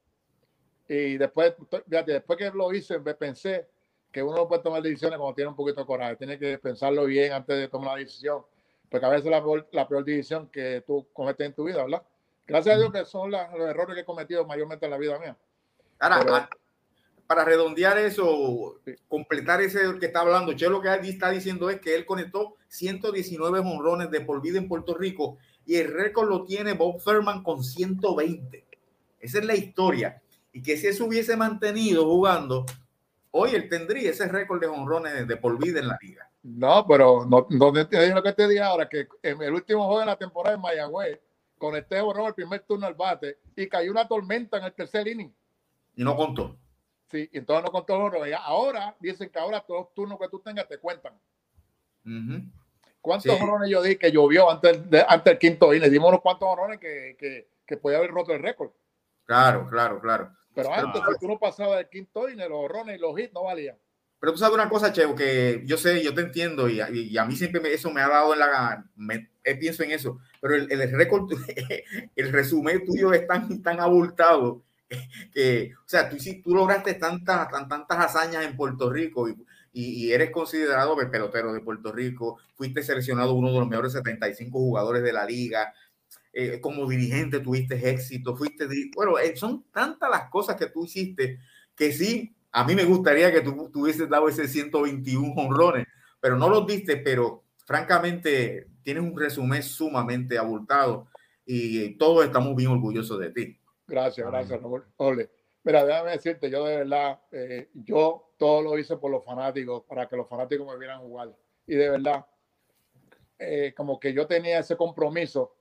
[0.88, 1.54] Y después,
[1.86, 3.68] después que lo hice, pensé
[4.10, 7.04] que uno no puede tomar decisiones cuando tiene un poquito de coraje, tiene que pensarlo
[7.04, 8.42] bien antes de tomar la decisión,
[8.90, 11.84] porque a veces es la peor, la peor decisión que tú cometes en tu vida,
[11.84, 12.02] ¿verdad?
[12.46, 15.36] Gracias a Dios que son los errores que he cometido mayormente en la vida mía.
[15.98, 16.48] Ahora,
[17.26, 21.94] para redondear eso, completar ese que está hablando, Che lo que está diciendo es que
[21.94, 25.36] él conectó 119 honrones de por vida en Puerto Rico
[25.68, 28.64] y el récord lo tiene Bob Thurman con 120.
[29.20, 30.22] Esa es la historia.
[30.50, 32.64] Y que si eso hubiese mantenido jugando,
[33.32, 36.30] hoy él tendría ese récord de honrones de por vida en la liga.
[36.42, 40.06] No, pero no, no lo que te dije ahora, que en el último juego de
[40.06, 41.20] la temporada en Mayagüez,
[41.58, 45.06] con este honrón el primer turno al bate y cayó una tormenta en el tercer
[45.06, 45.34] inning.
[45.96, 46.56] Y no contó.
[47.10, 50.40] Sí, y entonces no contó los Ahora dicen que ahora todos los turnos que tú
[50.40, 51.12] tengas te cuentan.
[53.00, 53.70] ¿Cuántos sí.
[53.70, 55.90] yo di que llovió antes, de, antes del quinto inning?
[55.90, 58.70] Dimos unos cuantos honrones que, que, que podía haber roto el récord.
[59.24, 60.30] Claro, claro, claro.
[60.54, 63.44] Pero antes, si tú no pasabas del quinto inning, los honrones y los hits no
[63.44, 63.78] valían.
[64.20, 67.24] Pero tú sabes una cosa, Chevo, que yo sé, yo te entiendo y, y, a
[67.24, 68.84] mí siempre eso me ha dado en la...
[68.96, 71.30] Me, eh, pienso en eso, pero el, el récord,
[72.16, 74.64] el resumen tuyo es tan, tan abultado
[75.32, 79.36] que, o sea, tú, tú lograste tantas, tantas hazañas en Puerto Rico y,
[79.80, 84.58] y, eres considerado el pelotero de Puerto Rico, fuiste seleccionado uno de los mejores 75
[84.58, 85.72] jugadores de la liga,
[86.32, 91.38] eh, como dirigente tuviste éxito, fuiste, bueno, eh, son tantas las cosas que tú hiciste
[91.76, 95.86] que sí, a mí me gustaría que tú hubieses dado ese 121 honrones,
[96.20, 101.06] pero no los diste, pero francamente tienes un resumen sumamente abultado
[101.46, 103.60] y todos estamos bien orgullosos de ti.
[103.86, 104.60] Gracias, gracias,
[104.96, 105.30] Ole.
[105.64, 110.08] Mira, déjame decirte, yo de verdad, eh, yo todo lo hice por los fanáticos, para
[110.08, 111.34] que los fanáticos me vieran jugar.
[111.66, 112.26] Y de verdad,
[113.38, 115.54] eh, como que yo tenía ese compromiso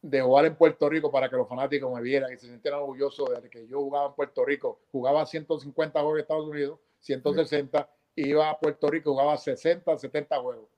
[0.00, 3.42] de jugar en Puerto Rico para que los fanáticos me vieran y se sintieran orgullosos
[3.42, 4.80] de que yo jugaba en Puerto Rico.
[4.92, 10.68] Jugaba 150 juegos en Estados Unidos, 160, iba a Puerto Rico, jugaba 60, 70 juegos.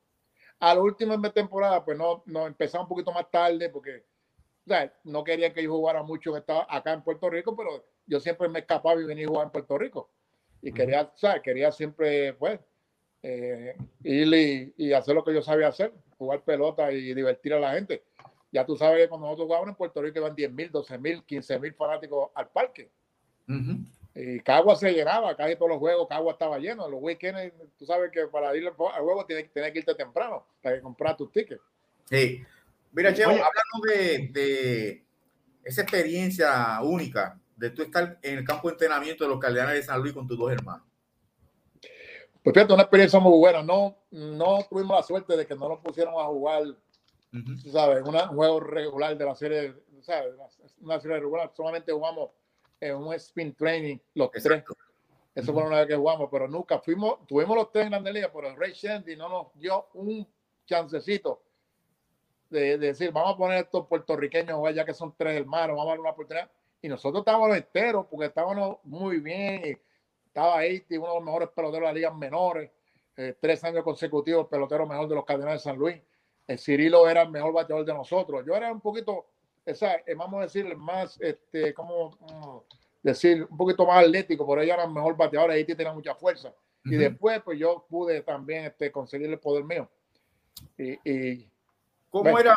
[0.58, 4.04] A la última temporada, pues no, no empezaba un poquito más tarde porque
[5.04, 9.00] no quería que yo jugara mucho acá en Puerto Rico, pero yo siempre me escapaba
[9.00, 10.10] y venía a jugar en Puerto Rico.
[10.62, 11.42] Y quería, ¿sabes?
[11.42, 12.60] Quería siempre, pues,
[13.22, 17.72] eh, ir y, hacer lo que yo sabía hacer, jugar pelota y divertir a la
[17.72, 18.02] gente.
[18.52, 21.24] Ya tú sabes que cuando nosotros jugábamos en Puerto Rico iban 10 mil, 12 mil,
[21.24, 22.90] 15 mil fanáticos al parque.
[24.14, 26.88] Y Cagua se llenaba, casi todos los juegos Cagua estaba lleno.
[26.88, 31.16] Los weekends, tú sabes que para ir al juego tienes, que irte temprano para comprar
[31.16, 31.62] tus tickets.
[32.06, 32.44] Sí.
[32.92, 35.06] Mira, Cheo, hablando de, de,
[35.64, 39.82] esa experiencia única de tú estar en el campo de entrenamiento de los Cardenales de
[39.82, 40.86] San Luis con tus dos hermanos.
[42.42, 43.62] Pues fíjate, una experiencia muy buena.
[43.62, 46.62] No, no tuvimos la suerte de que no nos pusieron a jugar,
[47.70, 50.34] sabes, un juego regular de la serie, ¿sabes?
[50.80, 51.52] Una serie regular.
[51.54, 52.30] Solamente jugamos
[52.80, 54.64] en un spin training los tres.
[55.34, 58.30] Eso fue una vez que jugamos, pero nunca fuimos, tuvimos los tres en la liga,
[58.32, 60.26] pero el Ray Shandy no nos dio un
[60.66, 61.42] chancecito
[62.50, 66.00] de, decir, vamos a poner estos puertorriqueños, ya que son tres hermanos, vamos a dar
[66.00, 66.50] una oportunidad.
[66.82, 69.62] Y nosotros estábamos enteros porque estábamos muy bien.
[69.64, 69.76] Y
[70.26, 72.70] estaba ahí, uno de los mejores peloteros de las ligas menores,
[73.16, 76.00] eh, tres años consecutivos, pelotero mejor de los Cardenales de San Luis.
[76.46, 78.44] El Cirilo era el mejor bateador de nosotros.
[78.46, 79.26] Yo era un poquito,
[79.64, 82.16] esa, eh, vamos a decir, más, este, como
[83.02, 86.52] decir, un poquito más atlético, por ella era el mejor bateador, ahí tenía mucha fuerza.
[86.84, 89.88] Y después, pues yo pude también este, conseguir el poder mío.
[90.78, 91.46] Y,
[92.10, 92.54] ¿Cómo era,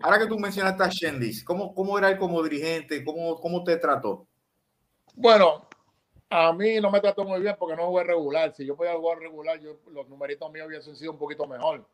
[0.00, 3.02] ahora que tú mencionaste a Shendis, ¿cómo, cómo era él como dirigente?
[3.04, 4.26] ¿Cómo, ¿Cómo te trató?
[5.14, 5.66] Bueno,
[6.28, 8.54] a mí no me trató muy bien porque no jugué regular.
[8.54, 11.86] Si yo podía jugar regular, yo, los numeritos míos hubiesen sido un poquito mejor.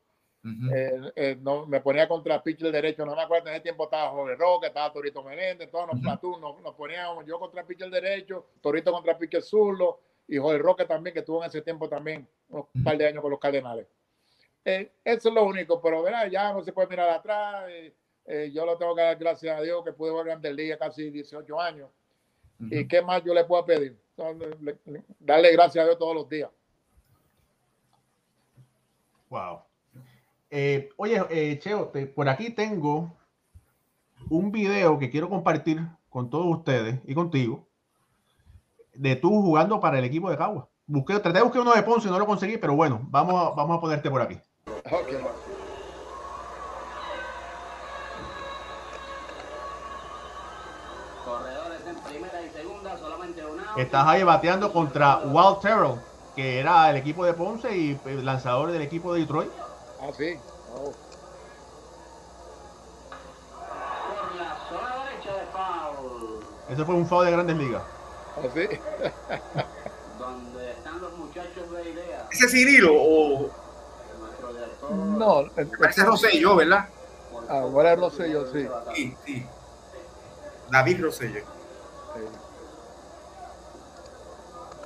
[0.72, 4.10] Eh, eh, no, me ponía contra pitcher derecho, no me acuerdo, en ese tiempo estaba
[4.10, 8.92] Jorge Roque, estaba Torito Menéndez, todos los uh nos, poníamos yo contra pitcher derecho, Torito
[8.92, 12.96] contra pitcher zurdo y Jorge Roque también, que tuvo en ese tiempo también un par
[12.96, 13.86] de años con los Cardenales.
[14.68, 16.28] Eh, eso es lo único, pero ¿verdad?
[16.30, 17.64] ya no se puede mirar atrás.
[17.70, 17.94] Eh,
[18.26, 21.10] eh, yo lo tengo que dar gracias a Dios que pude jugar Grandes Ligas casi
[21.10, 21.88] 18 años.
[22.60, 23.96] ¿Y qué más yo le puedo pedir?
[25.20, 26.50] darle gracias a Dios todos los días.
[29.30, 29.60] Wow.
[30.96, 33.16] oye, Cheo, por aquí tengo
[34.28, 37.64] un video que quiero compartir con todos ustedes y contigo
[38.92, 40.68] de tú jugando para el equipo de Cagua.
[40.84, 43.54] Busqué, traté de buscar uno de Ponce y no lo conseguí, pero bueno, vamos a,
[43.54, 44.38] vamos a ponerte por aquí.
[53.76, 56.00] Estás ahí bateando contra Walt Terrell,
[56.34, 59.50] que era el equipo de Ponce y el lanzador del equipo de Detroit.
[60.00, 60.38] Ah, sí.
[60.74, 60.92] Oh.
[66.70, 67.82] Ese fue un foul de grandes ligas.
[68.36, 68.60] Ah, sí.
[70.70, 72.28] están los muchachos de idea.
[72.30, 73.67] ¿Ese es Cirilo o.?
[74.90, 76.88] No, ese es Rosselló, ¿verdad?
[77.48, 78.68] Ahora es Rosselló, sí.
[78.94, 79.46] Sí, sí.
[80.70, 81.40] David Rosselló.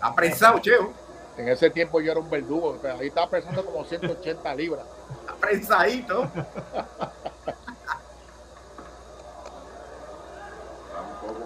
[0.00, 0.92] Aprensado, Cheo.
[1.36, 4.84] En ese tiempo yo era un verdugo, ahí estaba pesando como 180 libras.
[5.28, 6.30] Aprensadito.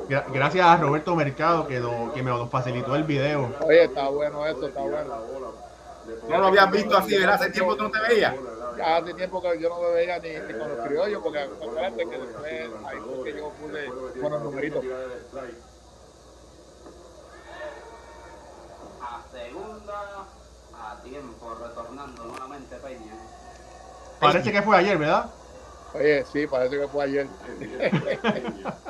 [0.09, 1.83] Gracias a Roberto Mercado que,
[2.15, 3.53] que me nos facilitó el video.
[3.61, 5.66] Oye, está bueno eso, está bueno.
[6.29, 7.35] No lo habías visto así, ¿verdad?
[7.35, 8.35] Hace tiempo que no te veías.
[8.85, 12.71] hace tiempo que yo no me veía ni, con los criollos, porque acuérdate que después
[12.87, 13.87] ahí fue que yo puse
[14.21, 14.85] con los numeritos.
[19.03, 20.27] A segunda,
[20.75, 23.15] a tiempo, retornando nuevamente Peña.
[24.21, 25.31] Parece que fue ayer, ¿verdad?
[25.95, 27.27] Oye, sí, parece que fue ayer.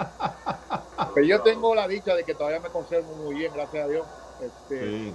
[1.14, 4.06] Pero yo tengo la dicha de que todavía me conservo muy bien, gracias a Dios.
[4.40, 5.14] Este,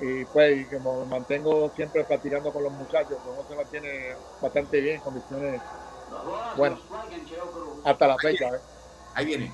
[0.00, 4.96] Y pues que me mantengo siempre practicando con los muchachos, uno se mantiene bastante bien,
[4.96, 5.60] en condiciones
[6.56, 6.78] bueno,
[7.84, 8.48] hasta la fecha.
[8.48, 8.60] ¿eh?
[9.14, 9.52] Ahí viene.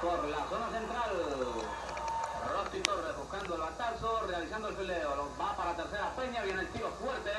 [0.00, 1.10] Por la zona central,
[2.52, 6.68] Rossi Torres buscando el batazo, realizando el fileo, va para la tercera peña, viene el
[6.68, 7.30] tiro fuerte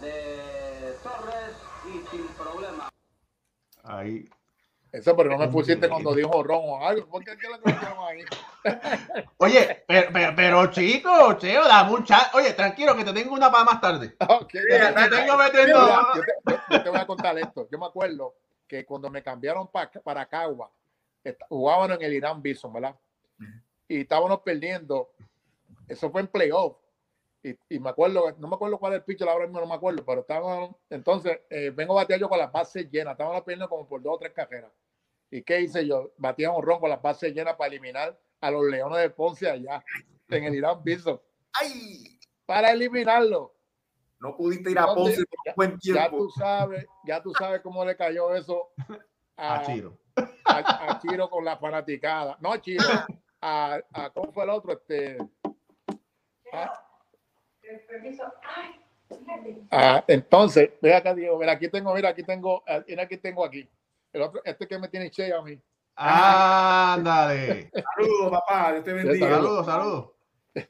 [0.00, 2.88] de Torres y sin problema.
[3.82, 4.28] Ahí
[4.94, 7.08] eso, pero no me pusiste cuando dijo ron o algo.
[7.08, 8.24] ¿Por qué, qué lo ahí?
[9.38, 12.30] Oye, pero, pero, chico, Cheo, da mucha.
[12.32, 14.14] Oye, tranquilo, que te tengo una para más tarde.
[14.24, 15.88] Okay, te, tengo metiendo.
[16.70, 17.66] Yo, te, voy a contar esto.
[17.72, 18.36] Yo me acuerdo
[18.68, 20.70] que cuando me cambiaron para, para Cagua,
[21.48, 22.94] jugábamos en el Irán Bison, ¿verdad?
[23.88, 25.10] Y estábamos perdiendo.
[25.88, 26.76] Eso fue en playoff.
[27.42, 30.02] Y, me acuerdo, no me acuerdo cuál es el pitcher, ahora mismo no me acuerdo,
[30.02, 33.86] pero estábamos, entonces, eh, vengo a batear yo con las bases llenas, estábamos perdiendo como
[33.86, 34.70] por dos o tres carreras.
[35.30, 36.12] ¿Y qué hice yo?
[36.16, 39.84] Batía un ron con las bases llenas para eliminar a los Leones de Ponce allá,
[40.28, 41.20] en el Irán Bison.
[41.60, 42.18] ¡Ay!
[42.46, 43.54] Para eliminarlo.
[44.20, 46.00] No pudiste ir a Ponce por un buen tiempo.
[46.00, 48.70] Ya tú sabes, ya tú sabes cómo le cayó eso
[49.36, 49.98] a, Chiro.
[50.44, 52.36] A, Chiro con la fanaticada.
[52.40, 52.84] No a Chiro,
[53.40, 53.80] a,
[54.14, 54.72] ¿cómo fue el otro?
[54.72, 55.18] Este,
[59.70, 63.44] Ah, entonces, ve acá, Diego, mira, aquí tengo, mira, aquí tengo, ah, mira, aquí tengo
[63.44, 63.68] aquí.
[64.14, 65.60] El otro, este que me tiene che a mí.
[65.96, 67.70] Ándale.
[67.96, 68.72] Saludos, papá.
[68.72, 69.28] Dios te bendiga.
[69.28, 70.10] Saludos, saludos.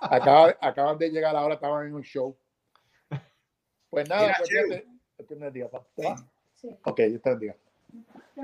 [0.00, 2.36] Acaban, acaban de llegar ahora, estaban en un show.
[3.90, 4.84] Pues nada, Mira, pues
[5.18, 5.68] este no es día.
[5.94, 6.16] ¿Te va?
[6.54, 6.68] Sí.
[6.84, 7.56] Ok, Dios te bendiga.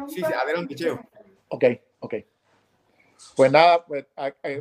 [0.08, 1.00] Sí, sí, adelante, Cheo.
[1.48, 1.64] Ok,
[2.00, 2.14] ok.
[3.36, 4.06] Pues nada, pues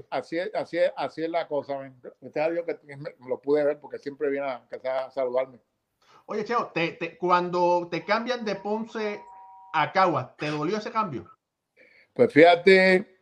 [0.09, 1.77] así es, así es, así es la cosa.
[2.21, 4.65] Gracias a Dios que me- lo pude ver porque siempre viene a,
[5.05, 5.59] a saludarme.
[6.27, 9.21] Oye, Cheo, te, te- cuando te cambian de Ponce
[9.73, 11.29] a Cagua, ¿te dolió ese cambio?
[12.13, 13.19] Pues fíjate,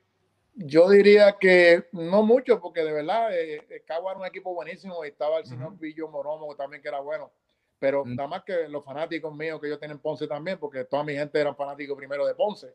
[0.53, 5.03] yo diría que no mucho, porque de verdad eh, eh, Cagua era un equipo buenísimo
[5.03, 5.79] y estaba el señor Ujú.
[5.79, 7.31] Pillo Moromo también que era bueno.
[7.79, 8.15] Pero Mm.
[8.15, 11.13] nada más que los fanáticos míos que yo tenía en Ponce también, porque toda mi
[11.13, 12.73] gente eran fanáticos primero de Ponce.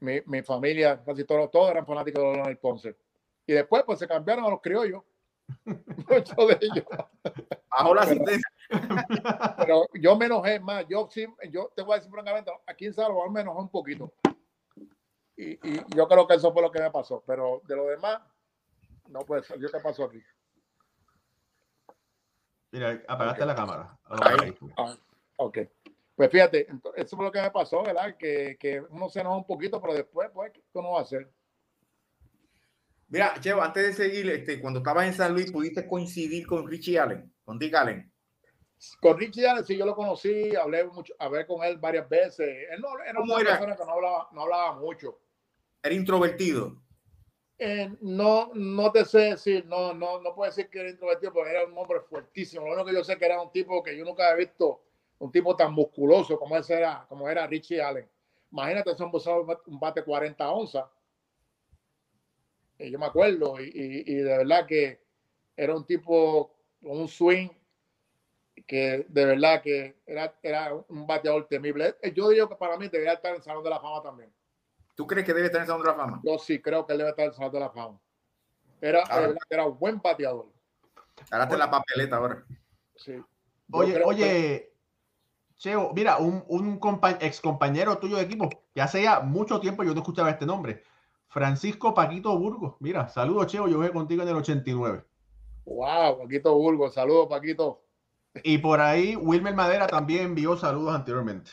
[0.00, 2.96] Mi, mi familia, casi todos, todos eran fanáticos de Leonel Ponce.
[3.46, 5.02] Y después pues se cambiaron a los criollos.
[5.66, 6.84] Muchos de ellos.
[7.70, 8.47] Bajo la asistencia.
[9.56, 10.86] Pero yo me enojé más.
[10.88, 14.12] Yo sí, yo te voy a decir francamente, aquí en Salvador me enojé un poquito.
[15.36, 17.22] Y, y yo creo que eso fue lo que me pasó.
[17.26, 18.20] Pero de lo demás,
[19.08, 19.58] no puede ser.
[19.58, 20.22] Yo te paso aquí.
[22.70, 23.98] Mira, apagaste la cámara.
[24.04, 24.54] Ahí.
[24.76, 24.96] Ah,
[25.36, 25.58] ok.
[26.14, 28.16] Pues fíjate, eso fue lo que me pasó, ¿verdad?
[28.16, 31.30] Que, que uno se enoja un poquito, pero después, pues, ¿qué uno va a hacer?
[33.06, 36.98] Mira, Cheo, antes de seguir, este, cuando estabas en San Luis, ¿pudiste coincidir con Richie
[36.98, 38.07] Allen, con Dick Allen?
[39.00, 42.66] Con Richie Allen, sí, yo lo conocí, hablé mucho, hablé con él varias veces.
[42.70, 43.50] Él no era ¿Cómo una era?
[43.52, 45.18] persona que no hablaba, no hablaba mucho.
[45.82, 46.76] Era introvertido.
[47.58, 51.50] Eh, no, no te sé decir, no, no, no puedo decir que era introvertido, porque
[51.50, 52.66] era un hombre fuertísimo.
[52.66, 54.80] Lo único que yo sé que era un tipo que yo nunca había visto,
[55.18, 58.08] un tipo tan musculoso como ese era, como era Richie Allen.
[58.52, 59.10] Imagínate, son
[59.66, 60.84] un bate 40 onzas.
[62.78, 65.00] Y yo me acuerdo, y, y- y de verdad que
[65.56, 67.48] era un tipo con un swing
[68.68, 71.96] que de verdad que era, era un bateador temible.
[72.02, 74.30] Eh, Yo digo que para mí debería estar en el Salón de la Fama también.
[74.94, 76.20] ¿Tú crees que debe estar en Salón de la Fama?
[76.22, 77.98] Yo sí creo que él debe estar en el Salón de la Fama.
[78.80, 79.20] Era, de Ahora.
[79.28, 80.46] verdad que era un buen bateador.
[81.30, 82.44] Hágate la papeleta ahora.
[82.94, 83.12] Sí.
[83.14, 83.24] Yo
[83.72, 84.72] Oye, creo que- oye,
[85.56, 89.82] Cheo, mira, un, un compa- ex compañero tuyo de equipo, que hace ya mucho tiempo
[89.82, 90.84] yo no escuchaba este nombre,
[91.28, 92.76] Francisco Paquito Burgos.
[92.80, 95.04] Mira, saludos, Cheo, yo jugué contigo en el 89.
[95.64, 96.94] Wow, Paquito Burgos.
[96.94, 97.82] Saludos, Paquito.
[98.42, 101.50] Y por ahí Wilmer Madera también envió saludos anteriormente.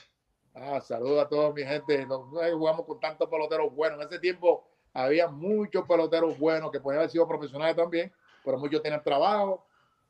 [0.54, 2.06] Ah, saludos a toda mi gente.
[2.06, 4.00] Nos- eh, jugamos con tantos peloteros buenos.
[4.02, 8.12] En ese tiempo había muchos peloteros buenos que podían haber sido profesionales también,
[8.44, 9.66] pero muchos tenían trabajo.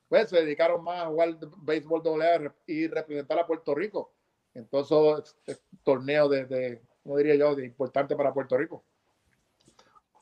[0.08, 4.12] Pues se dedicaron más a jugar béisbol doble y representar a Puerto Rico
[4.54, 8.84] en todos esos eh, torneos de, de, ¿cómo diría yo?, de importante para Puerto Rico.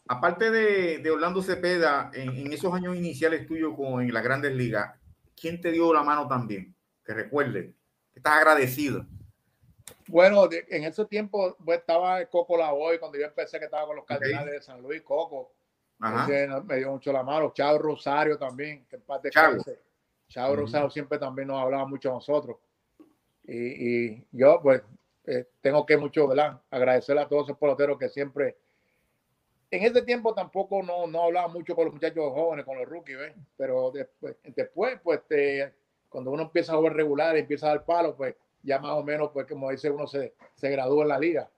[0.07, 4.53] Aparte de, de Orlando Cepeda, en, en esos años iniciales tuyos con, en las grandes
[4.53, 4.97] ligas,
[5.39, 6.73] ¿quién te dio la mano también?
[7.05, 7.73] Que recuerde,
[8.13, 9.05] que estás agradecido.
[10.07, 13.95] Bueno, de- en ese tiempo pues, estaba Coco Lavoy, cuando yo empecé que estaba con
[13.97, 15.51] los Cardenales de San Luis, Coco.
[16.25, 17.51] Ese nos- me dio mucho la mano.
[17.53, 19.21] Chavo Rosario también, que en paz
[20.27, 20.55] Chavo.
[20.55, 22.57] Rosario siempre también nos hablaba mucho a nosotros.
[23.45, 24.81] Y, y yo, pues,
[25.25, 26.59] eh, tengo que mucho, ¿verdad?
[26.71, 28.57] Agradecerle a todos esos peloteros que siempre.
[29.75, 33.17] En ese tiempo tampoco no, no hablaba mucho con los muchachos jóvenes, con los rookies,
[33.17, 33.33] ¿ves?
[33.57, 35.73] Pero después, después pues, te-
[36.09, 39.01] cuando uno empieza a jugar regular y empieza a dar palo, pues, ya más o
[39.01, 41.49] menos, pues, como dice uno, se, se gradúa en la liga.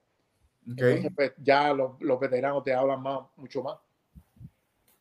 [0.61, 0.77] Ok.
[0.79, 3.77] Entonces, pues, ya los, los veteranos te hablan más, mucho más.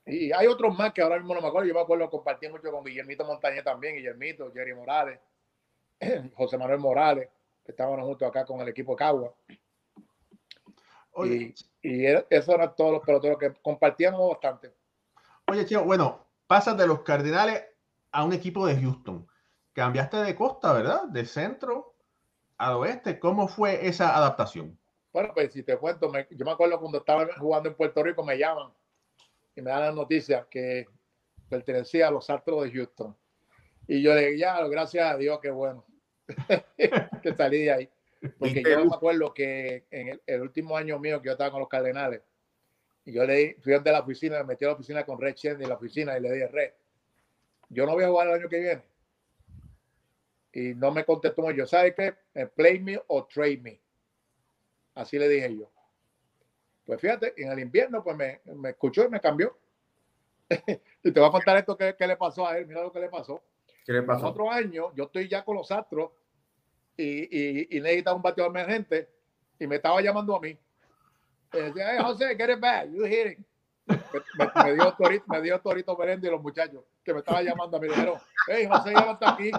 [0.07, 1.69] Y hay otros más que ahora mismo no me acuerdo.
[1.69, 5.21] Yo me acuerdo compartí mucho con Guillermito Montañez también, Guillermito, Jerry Morales,
[6.35, 7.29] José Manuel Morales,
[7.65, 9.33] que estaban juntos acá con el equipo de Cagua.
[11.15, 14.73] Oye, Y, y era- esos eran todos los peloteros que compartíamos bastante.
[15.47, 17.63] oye, Cheo, bueno, pasas de los Cardinales
[18.13, 19.27] a un equipo de Houston.
[19.73, 21.05] Cambiaste de costa, ¿verdad?
[21.05, 21.95] De centro
[22.59, 23.19] al oeste.
[23.19, 24.79] ¿Cómo fue esa adaptación?
[25.13, 28.25] Bueno, pues si te cuento, me- yo me acuerdo cuando estaba jugando en Puerto Rico,
[28.25, 28.73] me llaman
[29.57, 30.87] y me dan la noticia que
[31.49, 33.17] pertenecía a los Astros de Houston.
[33.87, 35.85] Y yo le dije, ya, gracias a Dios, qué bueno
[37.23, 37.91] que salí de ahí.
[38.39, 41.61] Porque yo me acuerdo que en el, el último año mío que yo estaba con
[41.61, 42.23] los Cardenales,
[43.05, 45.35] y yo le di, fui de la oficina, me metí a la oficina con Red
[45.35, 46.73] Chen en la oficina y le dije, Red,
[47.69, 48.83] yo no voy a jugar el año que viene.
[50.53, 51.51] Y no me contestó.
[51.51, 52.15] Yo, ¿sabes qué?
[52.35, 53.81] Eh, Play me o trade me.
[54.95, 55.71] Así le dije yo.
[56.87, 59.59] Pues fíjate, en el invierno, pues me, me escuchó y me cambió.
[61.03, 62.67] y te voy a contar esto que, que le pasó a él.
[62.67, 63.43] Mira lo que le pasó.
[63.85, 64.29] ¿Qué le pasó?
[64.29, 66.13] otros años, yo estoy ya con los Astros
[66.97, 69.09] y, y, y necesitaba un bateador emergente
[69.59, 70.59] y me estaba llamando a mí.
[71.53, 73.45] Y decía, hey, José, get it back, you hitting.
[73.87, 73.99] Me,
[74.75, 77.89] dio Torito, me dio Torito Merendi y los muchachos que me estaban llamando a mí.
[77.89, 78.19] Dijeron,
[78.49, 79.51] hey, José ya está aquí.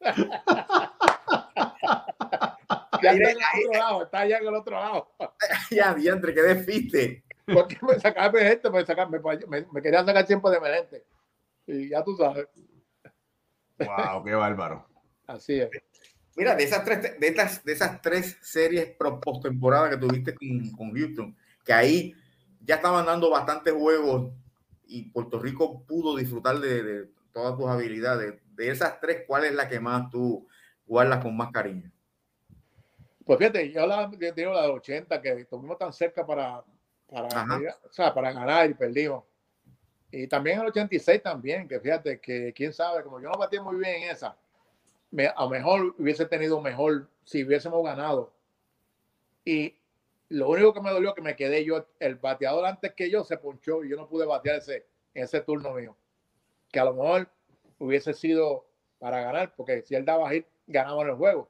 [3.02, 5.12] ya está en el otro lado, está allá en el otro lado.
[5.70, 7.24] ya, diantre, qué despiste.
[7.46, 9.20] Porque me sacaba gente, me, sacaba, me,
[9.72, 11.06] me, querían sacar siempre de merente.
[11.66, 12.46] Y ya tú sabes.
[13.78, 14.86] Wow, qué bárbaro.
[15.26, 15.70] Así es.
[16.38, 20.92] Mira, de esas tres, de estas, de esas tres series postemporada que tuviste con, con,
[20.92, 22.14] Houston, que ahí
[22.60, 24.30] ya estaban dando bastantes juegos
[24.86, 28.40] y Puerto Rico pudo disfrutar de, de, todas tus habilidades.
[28.54, 30.46] De esas tres, ¿cuál es la que más tú
[30.86, 31.90] guardas con más cariño?
[33.24, 36.62] Pues fíjate, yo la, digo la de 80, que estuvimos tan cerca para,
[37.10, 37.26] para,
[37.84, 39.24] o sea, para ganar y perdimos.
[40.12, 43.76] Y también el 86 también, que fíjate que quién sabe, como yo no batí muy
[43.76, 44.36] bien en esa,
[45.34, 48.32] a lo mejor hubiese tenido mejor si hubiésemos ganado.
[49.44, 49.74] Y
[50.28, 53.38] lo único que me dolió que me quedé yo, el bateador antes que yo se
[53.38, 55.96] ponchó y yo no pude batear ese, ese turno mío.
[56.70, 57.28] Que a lo mejor
[57.78, 58.66] hubiese sido
[58.98, 61.48] para ganar, porque si él daba hit, ganamos el juego.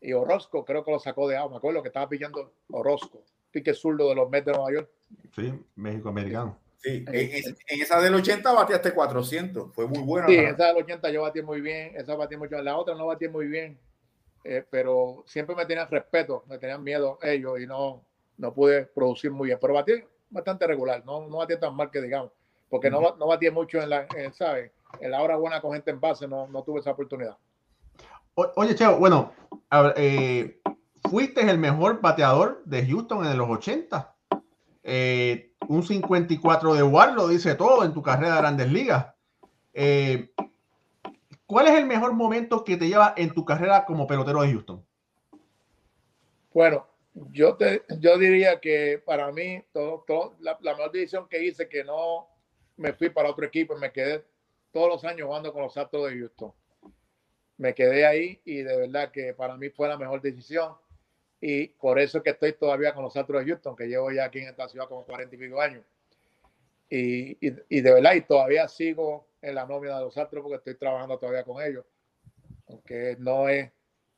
[0.00, 1.50] Y Orozco creo que lo sacó de agua.
[1.50, 4.90] Me acuerdo que estaba pillando Orozco, pique zurdo de los Mets de Nueva York.
[5.34, 6.58] Sí, México americano.
[6.84, 10.26] En, esa del 80 bateaste 400, fue muy buena.
[10.28, 13.28] Sí, esa del 80 yo batí muy bien, esa batí mucho, la otra no batí
[13.28, 13.78] muy bien,
[14.44, 18.04] eh, pero siempre me tenían respeto, me tenían miedo ellos y no,
[18.38, 19.92] no pude producir muy bien, pero batí
[20.30, 22.32] bastante regular, no, no batí tan mal que digamos,
[22.68, 24.72] porque no, no batí mucho en la, en, ¿sabes?
[25.00, 27.36] En la hora buena con gente en base, no, no tuve esa oportunidad.
[28.34, 29.32] oye, Cheo, bueno,
[29.96, 30.60] eh,
[31.08, 34.14] fuiste el mejor bateador de Houston en los 80.
[34.92, 39.14] Eh, un 54 de WAR lo dice todo en tu carrera de grandes ligas.
[39.72, 40.32] Eh,
[41.46, 44.84] ¿Cuál es el mejor momento que te lleva en tu carrera como pelotero de Houston?
[46.52, 46.88] Bueno,
[47.30, 51.84] yo, te, yo diría que para mí todo, todo, la, mejor decisión que hice que
[51.84, 52.26] no
[52.76, 54.24] me fui para otro equipo, me quedé
[54.72, 56.52] todos los años jugando con los Astros de Houston.
[57.58, 60.72] Me quedé ahí y de verdad que para mí fue la mejor decisión
[61.40, 64.24] y por eso es que estoy todavía con los Astros de Houston, que llevo ya
[64.24, 65.84] aquí en esta ciudad como cuarenta y pico años.
[66.90, 70.74] Y, y, de verdad, y todavía sigo en la nómina de los Astros porque estoy
[70.74, 71.84] trabajando todavía con ellos.
[72.68, 73.70] Aunque no es,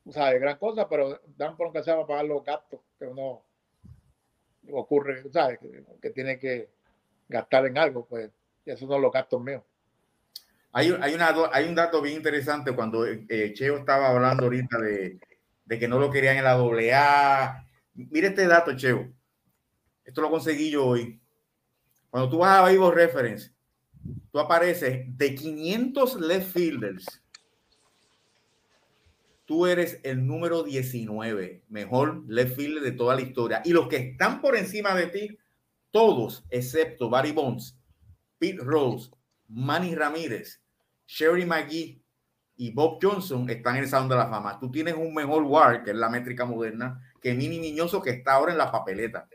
[0.05, 3.45] de gran cosa, pero dan por lo que sea para pagar los gastos que uno
[4.73, 5.59] ocurre, ¿sabes?
[5.61, 6.71] Que, que tiene que
[7.29, 8.31] gastar en algo, pues
[8.67, 9.63] esos son los gastos míos.
[10.73, 15.19] Hay, hay, una, hay un dato bien interesante cuando eh, Cheo estaba hablando ahorita de,
[15.65, 17.67] de que no lo querían en la AA.
[17.95, 19.13] Mire este dato, Cheo.
[20.05, 21.21] Esto lo conseguí yo hoy.
[22.11, 23.53] Cuando tú vas a Vivo Reference,
[24.31, 27.07] tú apareces de 500 left fielders.
[29.45, 33.63] Tú eres el número 19, mejor left fielder de toda la historia.
[33.65, 35.39] Y los que están por encima de ti,
[35.91, 37.79] todos, excepto Barry Bonds,
[38.39, 39.11] Pete Rose,
[39.49, 40.63] Manny Ramírez,
[41.07, 42.02] Sherry McGee
[42.57, 44.59] y Bob Johnson están en el Salón de la Fama.
[44.59, 48.35] Tú tienes un mejor WAR, que es la métrica moderna, que Mini Miñoso, que está
[48.35, 49.29] ahora en la papeleta.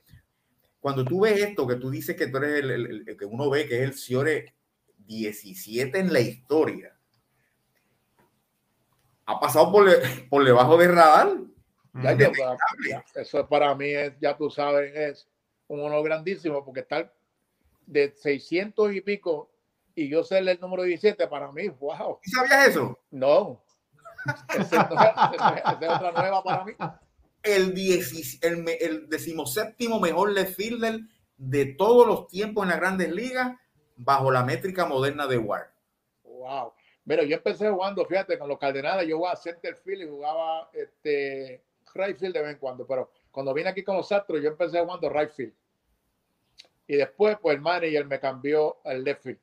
[0.79, 3.77] Cuando tú ves esto, que tú dices que tú eres el, que uno ve que
[3.77, 4.53] es el Ciore
[4.99, 6.95] 17 en la historia,
[9.25, 9.89] ha pasado por,
[10.29, 11.37] por debajo del radar.
[13.15, 15.27] eso para mí es, ya tú sabes, es
[15.67, 17.13] un honor grandísimo porque estar
[17.85, 19.49] de 600 y pico
[19.97, 22.19] y yo ser el número 17 para mí, wow.
[22.23, 22.99] ¿Y sabías eso?
[23.09, 23.63] No.
[24.55, 24.89] Esa
[25.81, 26.73] es otra nueva para mí.
[27.41, 27.73] El,
[28.41, 30.99] el, el decimoséptimo mejor left fielder
[31.37, 33.57] de todos los tiempos en las grandes ligas
[33.95, 35.73] bajo la métrica moderna de WAR.
[36.23, 36.73] Wow.
[37.07, 41.63] Pero yo empecé jugando, fíjate, con los Cardenales, yo jugaba center field y jugaba este,
[41.95, 44.79] right field de vez en cuando, pero cuando vine aquí con los Astros, yo empecé
[44.79, 45.55] jugando right field.
[46.85, 49.39] Y después, pues el manager me cambió al left field.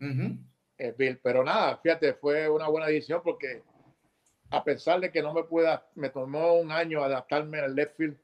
[0.00, 3.62] Eh, pero nada, fíjate, fue una buena decisión porque
[4.50, 8.16] a pesar de que no me pueda, me tomó un año adaptarme al left field,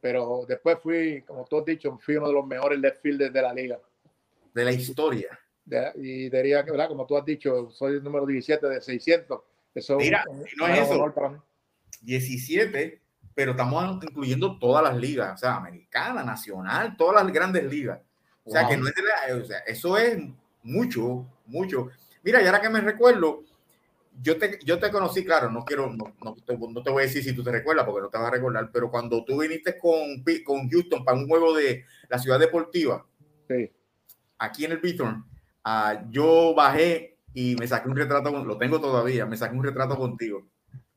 [0.00, 3.42] pero después fui, como tú has dicho, fui uno de los mejores left fielders de
[3.42, 3.80] la liga.
[4.54, 5.38] De la historia.
[5.96, 6.88] y diría que, ¿verdad?
[6.88, 9.40] Como tú has dicho, soy el número 17 de 600.
[9.74, 10.24] Eso Mira,
[10.58, 11.12] no es eso.
[11.12, 11.38] Para mí.
[12.02, 13.00] 17,
[13.34, 18.00] pero estamos incluyendo todas las ligas, o sea, americana, nacional, todas las grandes ligas.
[18.44, 20.18] O sea, que no es de la, o sea, eso es
[20.66, 21.88] mucho, mucho.
[22.22, 23.44] Mira, y ahora que me recuerdo,
[24.22, 27.06] yo te, yo te conocí, claro, no quiero, no, no, te, no, te, voy a
[27.06, 29.78] decir si tú te recuerdas, porque no te vas a recordar, pero cuando tú viniste
[29.78, 33.06] con, con Houston para un juego de la ciudad deportiva,
[33.48, 33.70] sí.
[34.38, 35.24] aquí en el Beaton,
[35.64, 39.96] uh, yo bajé y me saqué un retrato, lo tengo todavía, me saqué un retrato
[39.96, 40.46] contigo.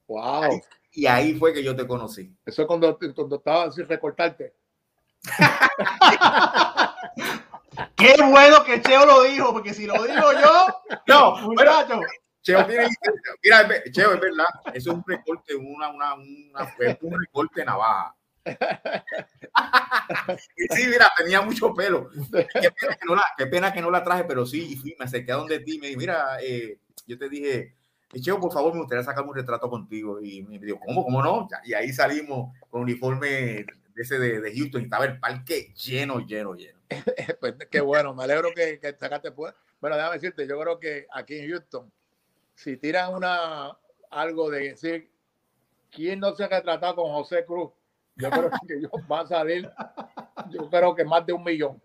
[0.08, 0.60] Wow.
[0.92, 2.36] y ahí fue que yo te conocí.
[2.44, 4.56] Eso cuando, cuando estaba sin recortarte.
[7.96, 12.02] Qué bueno que Cheo lo dijo, porque si lo digo yo, No, muchacho.
[12.42, 12.88] Cheo tiene
[13.44, 14.48] Mira, Cheo, es verdad.
[14.74, 18.16] Eso es un recorte, una, una, una, un recorte navaja.
[20.56, 22.10] Y sí, mira, tenía mucho pelo.
[22.32, 24.96] Qué pena que no la, qué pena que no la traje, pero sí, y fui,
[24.98, 27.76] me acerqué a donde ti, me dije, mira, eh, yo te dije,
[28.20, 30.20] Cheo, por favor, me gustaría sacarme un retrato contigo.
[30.22, 31.04] Y me dijo, ¿cómo?
[31.04, 31.48] ¿Cómo no?
[31.64, 33.66] Y ahí salimos con uniforme
[33.96, 36.79] ese de, de Houston y estaba el parque lleno, lleno, lleno.
[37.40, 39.30] Pues, qué bueno, me alegro que, que sacaste.
[39.30, 39.56] Bueno,
[39.96, 41.92] déjame decirte, yo creo que aquí en Houston,
[42.56, 43.78] si tiran una
[44.10, 45.12] algo de decir
[45.92, 47.72] quién no se ha retratado con José Cruz,
[48.16, 49.70] yo creo que ellos van a salir,
[50.50, 51.82] yo creo que más de un millón.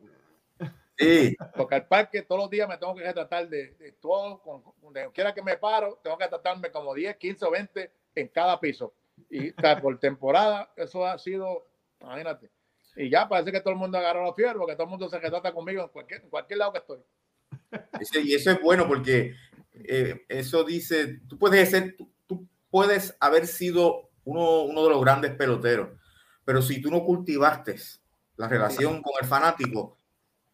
[0.97, 4.63] Sí, Porque al parque todos los días me tengo que retratar de, de todo, con,
[4.63, 8.29] con- donde quiera que me paro, tengo que tratarme como 10, 15 o 20 en
[8.29, 8.95] cada piso.
[9.29, 11.67] Y o sea, por temporada, eso ha sido,
[12.01, 12.49] imagínate.
[12.97, 15.19] Y ya parece que todo el mundo agarró la fiebre, porque todo el mundo se
[15.19, 16.99] retrata conmigo en cualquier, en cualquier lado que estoy.
[18.01, 19.35] ese- y eso es bueno porque
[19.73, 25.01] eh, eso dice, tú puedes ser, tú, tú puedes haber sido uno, uno de los
[25.01, 25.89] grandes peloteros,
[26.45, 27.77] pero si tú no cultivaste
[28.37, 29.99] la relación con el fanático,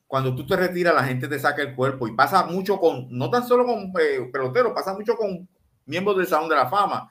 [0.07, 3.31] cuando tú te retiras, la gente te saca el cuerpo y pasa mucho con, no
[3.31, 5.49] tan solo con eh, peloteros, pasa mucho con
[5.87, 7.11] miembros del Salón de la Fama,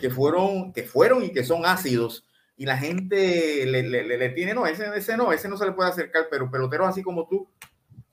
[0.00, 2.24] que fueron, que fueron y que son ácidos
[2.60, 5.64] y la gente le, le, le- le tiene, no, ese, ese no, ese no se
[5.64, 7.48] le puede acercar, pero peloteros así como tú,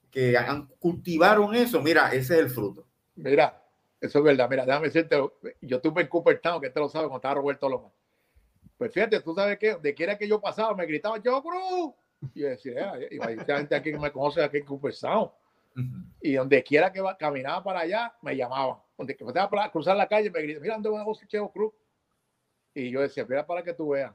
[0.09, 2.87] que han, cultivaron eso, mira, ese es el fruto.
[3.17, 3.61] Mira,
[3.99, 4.49] eso es verdad.
[4.49, 5.17] Mira, déjame decirte,
[5.59, 7.89] yo tuve en Cooperstown, que te lo sabe, cuando estaba Roberto Loma.
[8.77, 11.93] Pues fíjate, tú sabes que de quiera que yo pasaba, me gritaban, yo Cruz.
[12.33, 15.29] Y yo decía, "Ah, y hay gente aquí que me conoce aquí en Cooperstown.
[16.21, 18.77] Y donde quiera que caminaba para allá, me llamaban.
[18.97, 21.73] Donde que estaba para cruzar la calle, me gritaban, mira, ¿dónde va José Cheo Cruz?
[22.73, 24.13] Y yo decía, mira para que tú veas.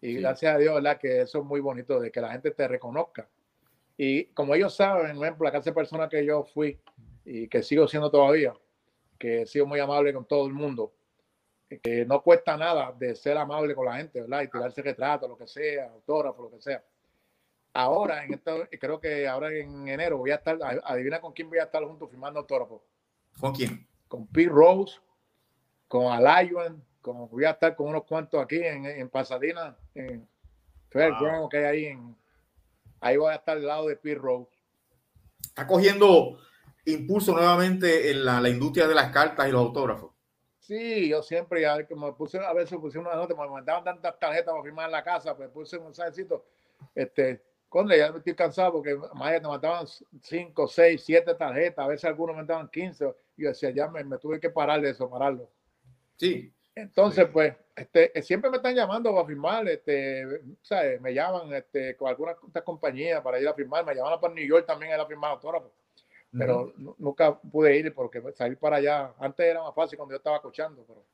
[0.00, 0.20] Y Sí.
[0.20, 0.98] gracias a Dios, ¿verdad?
[0.98, 3.28] Que eso es muy bonito, de que la gente te reconozca.
[3.96, 6.78] Y como ellos saben, por ejemplo, la clase de persona que yo fui
[7.24, 8.54] y que sigo siendo todavía,
[9.18, 10.92] que he sido muy amable con todo el mundo,
[11.82, 14.42] que no cuesta nada de ser amable con la gente, ¿verdad?
[14.42, 16.82] Y tirarse retrato, lo que sea, autógrafo, lo que sea.
[17.72, 21.58] Ahora, en esta, creo que ahora en enero voy a estar, adivina con quién voy
[21.58, 22.82] a estar junto firmando autógrafo.
[23.38, 23.86] ¿Con quién?
[24.08, 24.98] Con Pete Rose,
[25.86, 30.28] con Alajuan, con, voy a estar con unos cuantos aquí en, en Pasadena, en
[30.90, 32.16] Fairground, que hay ahí en,
[33.00, 34.50] ahí voy a estar al lado de Pete Rose.
[35.42, 36.38] Está cogiendo
[36.84, 40.12] impulso nuevamente en la, la industria de las cartas y los autógrafos.
[40.58, 44.52] Sí, yo siempre, que me puse, a veces puse una nota, me mandaban tantas tarjetas
[44.52, 46.44] para firmar en la casa, pues puse un mensajecito,
[46.94, 49.86] este, Conde, ya me estoy cansado porque más me mandaban
[50.22, 54.04] 5, 6, 7 tarjetas, a veces algunos me mandaban 15, y yo decía, ya me,
[54.04, 55.48] me tuve que parar de eso, pararlo.
[56.16, 56.52] Sí.
[56.74, 57.30] Entonces, Sí.
[57.32, 61.00] pues, este, siempre me están llamando para firmar, este, ¿sabes?
[61.00, 64.66] Me llaman este, con algunas compañías para ir a firmar, me llamaban para New York
[64.66, 65.70] también a ir a firmar autógrafos,
[66.32, 70.18] pero nu- nunca pude ir porque salir para allá, antes era más fácil cuando yo
[70.18, 71.04] estaba escuchando, pero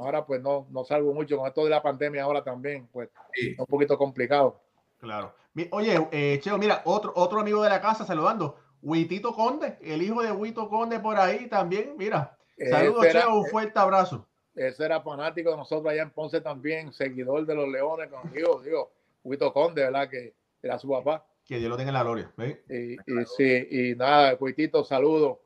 [0.00, 3.50] ahora pues no, no salgo mucho con esto de la pandemia ahora también, pues Sí.
[3.52, 4.60] es un poquito complicado.
[4.98, 5.34] Claro.
[5.72, 8.56] Oye, eh, Cheo, mira, otro, otro amigo de la casa saludando.
[8.82, 11.94] Huitito Conde, el hijo de Huito Conde por ahí también.
[11.98, 12.38] Mira,
[12.70, 14.26] saludos, Ese era, Cheo, un fuerte abrazo.
[14.68, 18.60] Ese era fanático de nosotros allá en Ponce también, seguidor de los Leones, con digo,
[18.62, 18.92] digo,
[19.22, 20.08] Huito Conde, ¿verdad?
[20.08, 21.24] Que era su papá.
[21.46, 22.30] Que Dios lo tenga en la gloria.
[22.36, 22.62] ¿ve?
[22.68, 25.38] Y, y sí, y nada, Cuitito, saludos.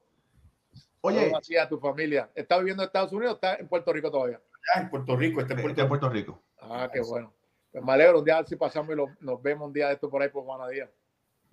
[1.00, 2.30] Oye, así a tu familia.
[2.34, 4.40] ¿Está viviendo en Estados Unidos o está en Puerto Rico todavía?
[4.74, 6.42] Ya en Puerto Rico, este es este Puerto Puerto Rico.
[6.60, 7.32] Ah, qué bueno.
[7.70, 10.08] Pues me alegro, un día si pasamos y lo- nos vemos un día de esto
[10.08, 10.88] por ahí por Juana Díaz.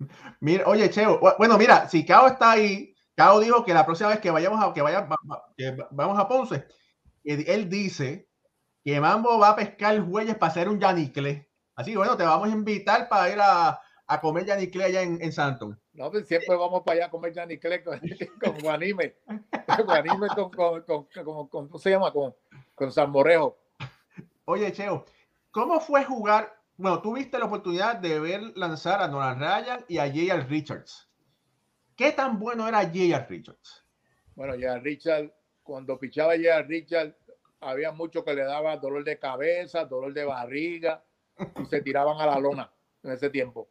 [0.40, 4.08] Mira, oye, Cheo, bu- bueno, mira, si Cao está ahí, Cao dijo que la próxima
[4.10, 6.64] vez que vayamos a, que vaya, va- va- que va- vamos a Ponce,
[7.24, 8.28] él, dice
[8.84, 11.48] que Mambo va a pescar jueyes para hacer un yanicle.
[11.74, 15.22] Así que bueno, te vamos a invitar para ir a, a comer yanicle allá en,
[15.22, 15.80] en Santon.
[15.94, 18.00] No, pues siempre vamos para allá a comer Janiclé con,
[18.42, 19.16] con Guanime.
[19.84, 21.06] Guanime con, con, con,
[21.68, 22.12] ¿cómo se llama?
[22.12, 22.34] Con,
[22.74, 23.58] con salmorejo.
[24.46, 25.04] Oye, Cheo,
[25.50, 26.58] ¿cómo fue jugar?
[26.76, 30.44] Bueno, tuviste la oportunidad de ver lanzar a Nolan Ryan y a J.R.
[30.44, 31.08] Richards.
[31.94, 33.26] ¿Qué tan bueno era J.R.
[33.28, 33.84] Richards?
[34.34, 35.30] Bueno, ya Richard,
[35.62, 37.14] cuando pichaba ya Richard,
[37.60, 41.02] había mucho que le daba dolor de cabeza, dolor de barriga,
[41.60, 42.70] y se tiraban a la lona
[43.02, 43.68] en ese tiempo.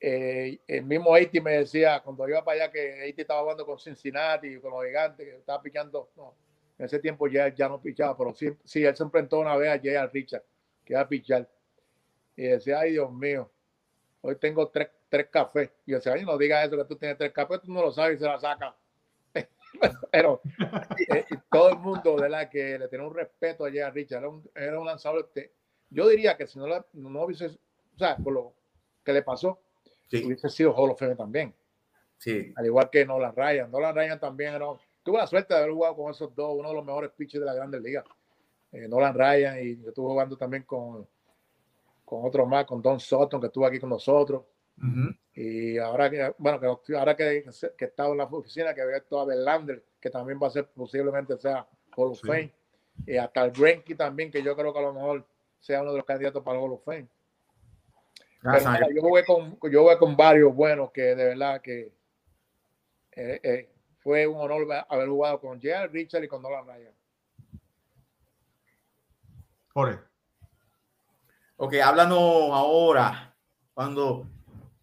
[0.00, 3.78] Eh, el mismo Eiti me decía, cuando iba para allá, que Eiti estaba jugando con
[3.78, 6.34] Cincinnati, con los gigantes, que estaba pichando, no,
[6.78, 9.70] en ese tiempo ya, ya no pichaba, pero sí, sí, él se enfrentó una vez
[9.70, 10.10] a J.R.
[10.12, 10.42] Richard,
[10.84, 11.48] que iba a pichar,
[12.34, 13.48] y decía, ay Dios mío,
[14.22, 15.70] hoy tengo tres, tres cafés.
[15.86, 18.16] Y decía, ay, no digas eso, que tú tienes tres cafés, tú no lo sabes
[18.16, 18.74] y se la saca.
[20.10, 20.40] Pero
[21.08, 22.48] eh, todo el mundo, ¿verdad?
[22.50, 24.18] Que le tenía un respeto allá a Richard.
[24.18, 25.30] Era un, era un lanzador.
[25.32, 25.52] que-
[25.90, 28.52] yo diría que si no, la- no hubiese, o sea, por lo
[29.04, 29.58] que le pasó,
[30.10, 30.24] Sí.
[30.24, 31.54] hubiese sido Hall of Fame también.
[32.18, 32.52] Sí.
[32.56, 33.70] Al igual que Nolan Ryan.
[33.70, 34.66] Nolan Ryan también era,
[35.02, 37.46] tuve la suerte de haber jugado con esos dos, uno de los mejores pitchers de
[37.46, 38.04] la Grandes Ligas.
[38.72, 41.06] Eh, Nolan Ryan y yo estuve jugando también con,
[42.04, 44.42] con otro más, con Don Sutton, que estuvo aquí con nosotros.
[45.34, 47.44] Y ahora que, bueno, que ahora que,
[47.78, 51.38] que estaba en la oficina, que veo a Verlander, que también va a ser posiblemente
[51.38, 51.66] sea
[51.96, 52.26] Hall of Sí.
[52.26, 52.52] Fame.
[53.06, 55.26] Y hasta el Greinke también, que yo creo que a lo mejor
[55.60, 57.08] sea uno de los candidatos para el Hall of Fame.
[58.40, 58.96] Pero Gracias a nada, Dios.
[59.02, 61.92] yo jugué con yo jugué con varios buenos que de verdad que
[63.12, 65.86] eh, eh, fue un honor haber jugado con J.R.
[65.88, 66.92] Richard y con Nolan Ryan.
[69.72, 69.98] Jorge.
[71.56, 72.18] Ok, háblanos
[72.52, 73.34] ahora.
[73.74, 74.26] Cuando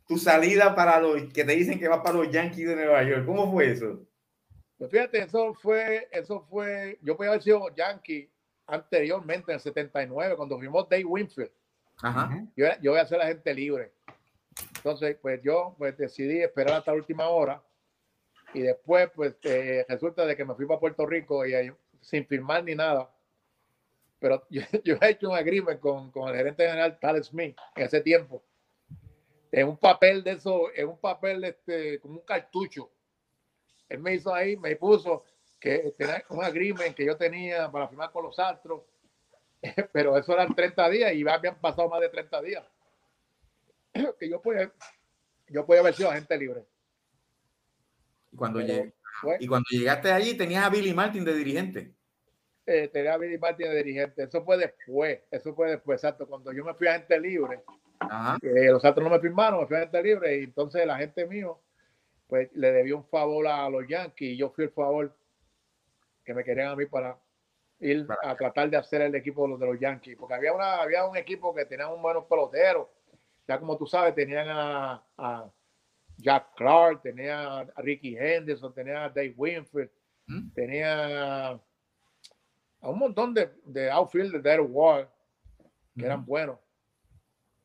[0.09, 3.27] tu salida para los que te dicen que vas para los Yankees de Nueva York,
[3.27, 4.01] ¿cómo fue eso?
[4.75, 8.27] Pues fíjate, eso fue, eso fue, yo podía haber sido Yankee
[8.65, 11.51] anteriormente en el 79 cuando fuimos Dave Winfield.
[12.01, 12.43] Ajá.
[12.55, 13.91] Yo, yo voy a ser agente libre.
[14.77, 17.61] Entonces, pues yo pues, decidí esperar hasta la última hora
[18.55, 22.25] y después, pues eh, resulta de que me fui para Puerto Rico y ahí, sin
[22.25, 23.11] firmar ni nada.
[24.17, 27.83] Pero yo, yo he hecho un agreement con, con el gerente general Tal Smith en
[27.83, 28.43] ese tiempo.
[29.51, 32.91] En un papel de eso, en un papel este, como un cartucho.
[33.87, 35.23] Él me hizo ahí, me puso
[35.59, 38.83] que tenía un agreement que yo tenía para firmar con los Astros
[39.91, 42.63] pero eso eran 30 días y habían pasado más de 30 días.
[44.19, 44.71] Que yo podía,
[45.47, 46.63] yo podía haber sido agente libre.
[48.31, 51.93] Y cuando, Pero, lleg- pues, y cuando llegaste allí tenías a Billy Martin de dirigente.
[52.65, 54.23] eh, tenía a Billy Martin de dirigente.
[54.23, 56.27] Eso fue después, eso fue después, exacto.
[56.27, 57.63] Cuando yo me fui a agente libre,
[57.99, 58.37] Ajá.
[58.41, 61.25] eh, los otros no me firmaron, me fui a agente libre y entonces la gente
[61.25, 61.59] mío,
[62.27, 65.13] pues le debió un favor a los Yankees y yo fui el favor
[66.23, 67.17] que me querían a mí para
[67.79, 70.75] ir a tratar de hacer el equipo de los, de los Yankees, porque había, una,
[70.75, 72.87] había un equipo que tenía un buenos peloteros,
[73.47, 75.49] ya como tú sabes, tenían a, a
[76.17, 79.89] Jack Clark, tenía a Ricky Henderson, tenía a Dave Winfield,
[80.27, 80.51] ¿Mm?
[80.53, 81.47] tenía
[82.81, 85.07] a un montón de, de outfielders de Wall
[85.97, 86.57] que eran buenos.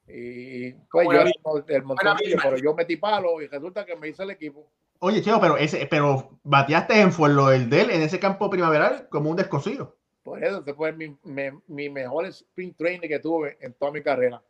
[0.07, 1.31] Y pues ¿Cómo yo era
[1.69, 1.83] del
[2.21, 4.71] Billy pero yo metí palo y resulta que me hice el equipo.
[4.99, 9.31] Oye, Cheo, pero ese, pero bateaste en Fuerlo del Del en ese campo primaveral como
[9.31, 9.97] un descosido.
[10.23, 14.03] Por eso ese fue mi, mi, mi mejor sprint training que tuve en toda mi
[14.03, 14.43] carrera.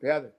[0.00, 0.32] Fíjate.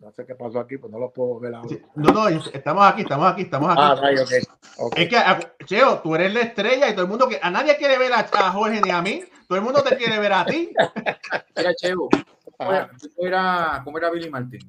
[0.00, 1.68] No sé qué pasó aquí, pues no lo puedo ver ahora.
[1.68, 3.80] Sí, No, no, estamos aquí, estamos aquí, estamos aquí.
[3.82, 4.30] Ah, right, ok.
[4.78, 4.98] ok.
[4.98, 7.76] Es que, a- Cheo, tú eres la estrella y todo el mundo que a nadie
[7.78, 10.44] quiere ver a, a Jorge ni a mí, todo el mundo te quiere ver a
[10.44, 10.72] ti.
[11.56, 12.10] Era Chevo.
[12.58, 12.90] Ajá.
[13.14, 14.60] ¿Cómo era, cómo era Billy Martin?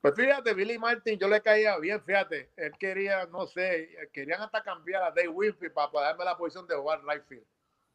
[0.00, 2.50] Pues fíjate, Billy Martin, yo le caía bien, fíjate.
[2.56, 6.66] Él quería, no sé, querían hasta cambiar a Dave Winfield para, para darme la posición
[6.66, 7.44] de jugar right field.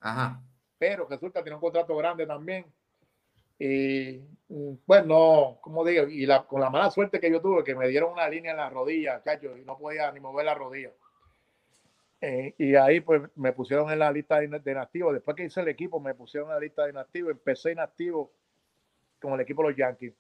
[0.02, 0.42] Ajá.
[0.78, 2.66] pero resulta que tiene un contrato grande también.
[3.58, 7.64] Y mm, pues no, como digo, y la, con la mala suerte que yo tuve,
[7.64, 10.56] que me dieron una línea en la rodilla, cacho, y no podía ni mover la
[10.56, 10.92] rodilla.
[12.20, 15.14] Eh, y ahí pues me pusieron en la lista de, de inactivos.
[15.14, 17.32] Después que hice el equipo, me pusieron en la lista de inactivos.
[17.32, 18.34] Empecé inactivo
[19.24, 20.14] con el equipo de los Yankees.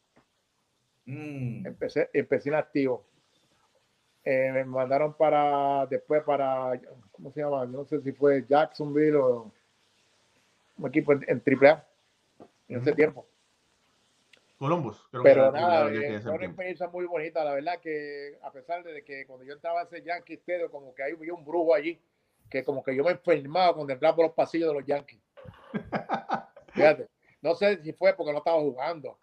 [1.06, 1.68] Mm.
[1.68, 3.06] Empecé, empecé inactivo.
[4.24, 6.80] Eh, me mandaron para, después para,
[7.12, 7.66] ¿cómo se llama?
[7.66, 9.52] No sé si fue Jacksonville o
[10.78, 11.86] un equipo en, en AAA
[12.70, 13.28] en ese tiempo.
[14.58, 15.06] Columbus.
[15.12, 17.44] creo Pero que nada, eh, fue una experiencia muy bonita.
[17.44, 20.96] La verdad que a pesar de que cuando yo entraba a ese Yankee Stadium, como
[20.96, 22.00] que ahí había un brujo allí,
[22.50, 25.20] que como que yo me enfermaba cuando entraba por los pasillos de los Yankees.
[26.74, 27.10] Fíjate,
[27.44, 29.20] no sé si fue porque no estaba jugando.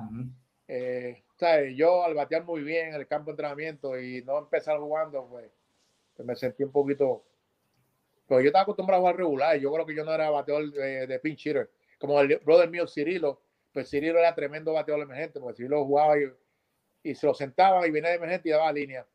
[0.00, 0.24] Ujú.
[0.66, 1.76] Eh, ¿sabes?
[1.76, 5.50] Yo al batear muy bien en el campo de entrenamiento y no empezar jugando, pues,
[6.16, 7.22] pues me sentí un poquito.
[8.26, 9.56] Pero yo estaba acostumbrado a jugar regular.
[9.58, 11.70] Yo creo que yo no era bateador de, de pinch hitter.
[11.98, 13.42] Como el brother mío, Cirilo,
[13.74, 16.32] pues Cirilo era tremendo bateador emergente, porque Cirilo jugaba y,
[17.02, 19.06] y se lo sentaba y venía de emergente y daba línea.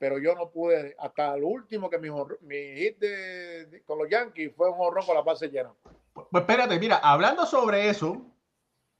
[0.00, 2.08] Pero yo no pude, hasta el último que mi,
[2.40, 5.74] mi hit de- de- con los Yankees fue un horror con la base llena.
[6.14, 8.22] Pues espérate, mira, hablando sobre eso,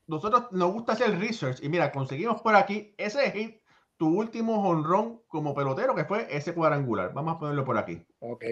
[0.06, 3.62] nosotros nos gusta hacer research y mira, conseguimos por aquí ese hit,
[3.96, 7.14] tu último honrón como pelotero, que fue ese cuadrangular.
[7.14, 8.04] Vamos a ponerlo por aquí.
[8.18, 8.44] Ok.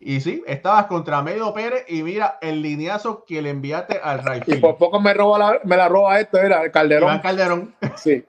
[0.00, 4.42] Y sí, estabas contra Medio Pérez y mira el lineazo que le enviaste al right
[4.48, 7.10] Y por poco me, roba la, me la roba esto, era el Calderón.
[7.10, 7.74] Iván Calderón.
[7.96, 8.24] Sí.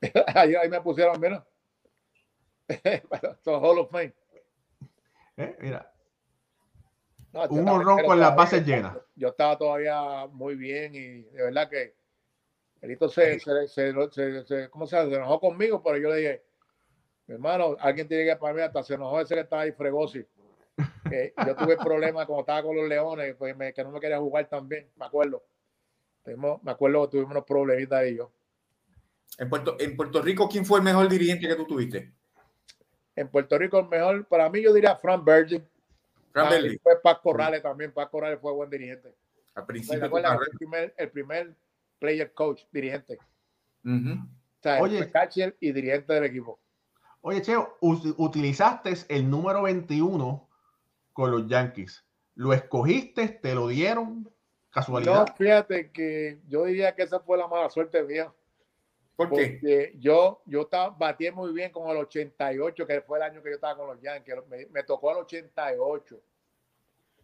[0.34, 1.44] ahí, ahí me pusieron, mira.
[3.08, 4.14] Bueno, son Hall of Fame.
[5.36, 5.56] ¿eh?
[5.60, 5.92] Mira,
[7.32, 8.96] No, un honrón con las bases llenas.
[9.14, 11.94] Yo estaba todavía muy bien y de verdad que
[12.80, 16.42] Elito se, se, se, se- se- ¿cómo se, enojó conmigo, pero yo le dije,
[17.26, 20.24] mi hermano, alguien tiene que para mí, hasta se enojó ese que estaba ahí fregosi.
[21.08, 24.18] Que yo tuve problemas cuando estaba con los leones, pues me- que no me quería
[24.18, 25.44] jugar también, me acuerdo.
[26.24, 28.32] Tuvimos- me acuerdo que tuvimos unos problemitas ahí yo.
[29.38, 32.12] En Puerto, en Puerto Rico, ¿quién fue el mejor dirigente que tú tuviste?
[33.20, 35.60] En Puerto Rico, el mejor, para mí, yo diría Frank Berger.
[36.32, 36.80] Frank Ah, Berger.
[36.82, 37.92] Fue Pac Corrales también.
[37.92, 39.14] Pac Corrales fue buen dirigente.
[39.54, 40.10] Al ¿Te principio.
[40.10, 40.38] carrera.
[40.50, 41.54] El primer, el primer
[41.98, 43.18] player coach, dirigente.
[43.84, 44.96] O sea, Oye.
[44.98, 46.58] fue catcher y dirigente del equipo.
[47.20, 50.48] Oye, Cheo, utilizaste el número 21
[51.12, 52.02] con los Yankees.
[52.36, 53.28] ¿Lo escogiste?
[53.28, 54.22] ¿Te lo dieron?
[54.22, 54.30] No,
[54.70, 55.34] ¿Casualidad?
[55.36, 58.32] fíjate que yo diría que esa fue la mala suerte mía.
[59.28, 59.58] ¿Por qué?
[59.60, 63.50] Porque yo, yo estaba, batí muy bien con el 88, que fue el año que
[63.50, 64.36] yo estaba con los Yankees.
[64.48, 66.20] Me, me tocó el 88.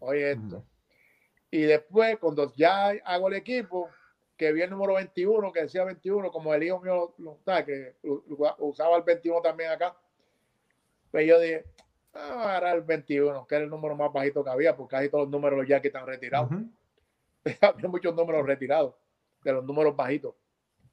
[0.01, 0.63] Oye, esto.
[1.51, 3.89] Y después, cuando ya hago el equipo,
[4.37, 7.95] que vi el número 21, que decía 21, como el hijo mío lo, que
[8.59, 9.97] usaba el 21 también acá,
[11.11, 11.65] pues yo dije,
[12.13, 14.97] ah, voy a agarrar el 21, que era el número más bajito que había, porque
[14.97, 16.51] casi todos los números de los Yankees están retirados.
[16.51, 16.71] Ujú.
[17.63, 18.95] había muchos números retirados,
[19.43, 20.35] de los números bajitos.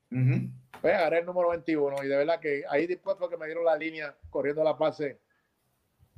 [0.10, 0.49] Ujú.
[0.84, 3.63] Pues agarré el número 21 y de verdad que ahí después fue que me dieron
[3.63, 5.17] la línea corriendo la pase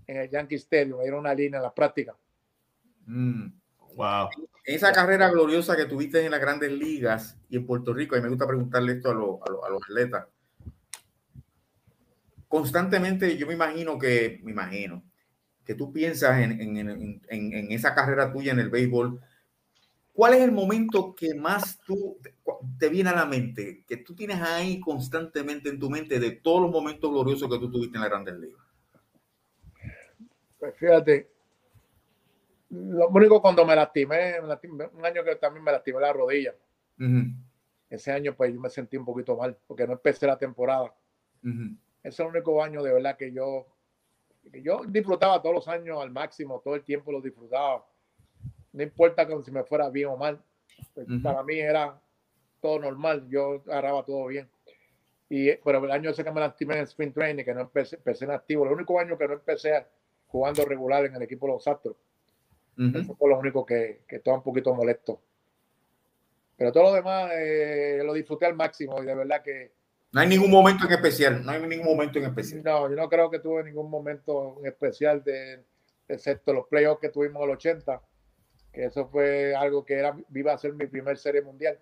[0.08, 2.16] en el Yankee Stadium, me dieron una línea en la práctica.
[3.06, 3.46] Mm.
[3.94, 4.30] Wow.
[4.66, 8.22] En esa carrera gloriosa que tuviste en las grandes ligas y en Puerto Rico, y
[8.22, 10.26] me gusta preguntarle esto a, los- a los- a los atletas,
[12.48, 15.04] constantemente yo me imagino que, me imagino,
[15.64, 19.22] que tú piensas en, en- en- en- en esa carrera tuya en el béisbol,
[20.16, 22.18] ¿cuál es el momento que más tú
[22.80, 26.62] te, viene a la mente, que tú tienes ahí constantemente en tu mente de todos
[26.62, 28.62] los momentos gloriosos que tú tuviste en las grandes ligas?
[30.58, 31.30] Pues fíjate,
[32.70, 36.56] lo único cuando me lastimé, me lastimé, un año que también me lastimé la rodilla.
[37.90, 40.96] Ese año pues yo me sentí un poquito mal porque no empecé la temporada.
[41.44, 41.70] Ese
[42.04, 43.68] es el único año de verdad que yo,
[44.50, 47.86] que yo disfrutaba todos los años al máximo, todo el tiempo lo disfrutaba.
[48.76, 50.40] No importa que si me fuera bien o mal,
[50.94, 51.98] pues, para mí era
[52.62, 54.50] todo normal, yo agarraba todo bien.
[55.30, 58.26] Y, pero el año ese que me lastimé en Spring Training, que no empecé, empecé
[58.26, 59.86] en activo, el único año que no empecé
[60.28, 61.96] jugando regular en el equipo de los Astros,
[62.78, 65.22] eso fue lo único que, que estaba un poquito molesto.
[66.58, 69.72] Pero todo lo demás eh, lo disfruté al máximo y de verdad que
[70.12, 72.62] No hay ningún momento en especial, no hay ningún momento en especial.
[72.64, 75.64] no, yo no creo que tuve ningún momento en especial de,
[76.10, 78.02] excepto los playoffs que tuvimos en el 80,
[78.76, 81.80] que eso fue algo que era, iba a ser mi primer serie mundial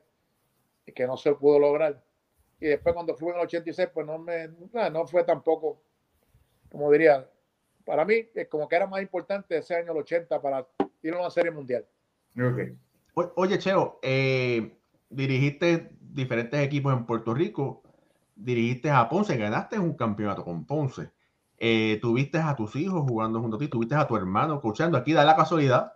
[0.86, 2.00] y que no se pudo lograr.
[2.60, 5.82] Y después cuando fui en el 86, pues no me, no, no fue tampoco,
[6.72, 7.28] como diría,
[7.84, 10.66] para mí es como que era más importante ese año el 80 para
[11.02, 11.84] ir a una serie mundial.
[13.16, 14.78] O- Oye, Cheo, eh,
[15.10, 17.82] dirigiste diferentes equipos en Puerto Rico,
[18.36, 21.10] dirigiste a Ponce, ganaste un campeonato con Ponce,
[21.58, 24.98] eh, tuviste a tus hijos jugando junto a ti, tuviste a tu hermano coachando.
[24.98, 25.94] Aquí da la casualidad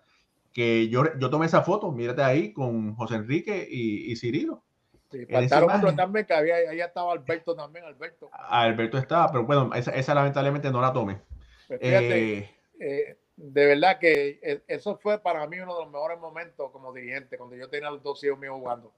[0.58, 4.64] que yo, yo tomé esa foto, mírate ahí, con José Enrique y, y Cirilo.
[5.12, 8.32] Sí, faltaron otros también, que había, ahí estaba Alberto también, Alberto.
[8.32, 11.22] Alberto estaba, pero bueno, esa, esa lamentablemente no la tomé.
[11.68, 12.50] Pues fíjate, Eh,
[12.80, 16.92] eh, de verdad que eh, eso fue para mí uno de los mejores momentos como
[16.92, 18.92] dirigente, cuando yo tenía los dos hijos míos jugando.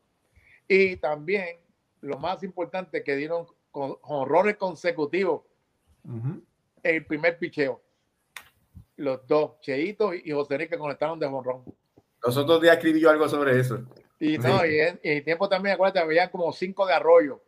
[0.66, 1.58] Y también,
[2.00, 5.42] lo más importante, que dieron con honrones consecutivos
[6.06, 6.42] ujú.
[6.84, 7.82] en el primer picheo.
[9.00, 11.64] Los dos, Cheito y José Enrique conectaron de honrón.
[12.22, 13.82] Los otros días escribí yo algo sobre eso.
[14.20, 14.68] Y, no, Sí.
[14.72, 17.42] y, en, y en tiempo también, acuérdate, habían como cinco de arroyo.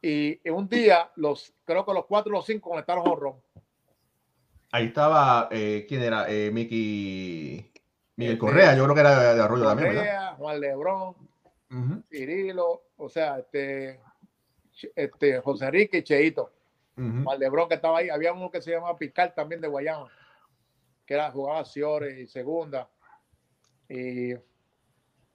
[0.00, 3.36] Y en un día, los, creo que los cuatro o los cinco conectaron honrón.
[4.70, 6.26] Ahí estaba, eh, ¿quién era?
[6.30, 7.72] Eh, Miki,
[8.16, 10.02] Miguel Este, Correa, yo creo que era de, de Arroyo también, ¿verdad?
[10.02, 11.14] Correa, Juan Lebrón,
[11.70, 13.98] Ujú, Cirilo, o sea, este,
[14.94, 16.52] este José Enrique y Cheito.
[16.96, 17.24] ujú.
[17.24, 18.10] Juan Lebrón que estaba ahí.
[18.10, 20.08] Había uno que se llamaba Pical también de Guayama,
[21.08, 22.86] que era jugaba Ciores y segunda.
[23.88, 24.34] Y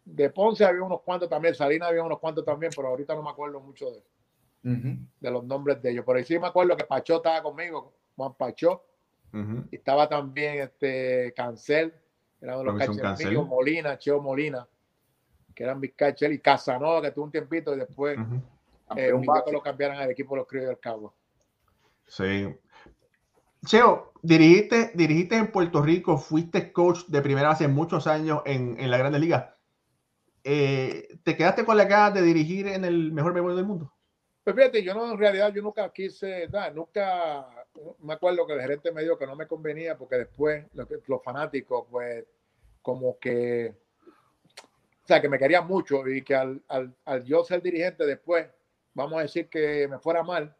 [0.06, 3.32] de Ponce había unos cuantos también, Salinas había unos cuantos también, pero ahorita no me
[3.32, 3.88] acuerdo mucho
[4.62, 6.04] de, los nombres de ellos.
[6.06, 8.86] Pero ahí sí me acuerdo que Pachó estaba conmigo, Juan Pachó,
[9.72, 11.92] y estaba también este Cancel,
[12.40, 14.68] era uno de los míos, Molina, Cheo Molina,
[15.56, 18.20] que eran mis catchers, y Casanova, que tuvo un tiempito y después
[18.96, 19.44] eh, base.
[19.46, 21.16] que lo cambiaran al equipo de los Criollos del Cabo.
[22.06, 22.56] Sí.
[23.66, 28.92] Cheo, dirigiste, dirigiste en Puerto Rico, fuiste coach de primera hace muchos años en, en
[28.92, 29.58] la Grande Liga.
[30.44, 33.94] Eh, ¿Te quedaste con la ganas de dirigir en el mejor béisbol del mundo?
[34.44, 37.48] Pues fíjate, yo no, en realidad, yo nunca quise, nada, nunca,
[38.02, 41.00] me acuerdo que el gerente me dijo que no me convenía porque después lo que-
[41.08, 42.26] los fanáticos, pues,
[42.82, 43.74] como que,
[44.58, 48.46] o sea, que me querían mucho y que al, al, al yo ser dirigente después,
[48.94, 50.54] vamos a decir que me fuera mal,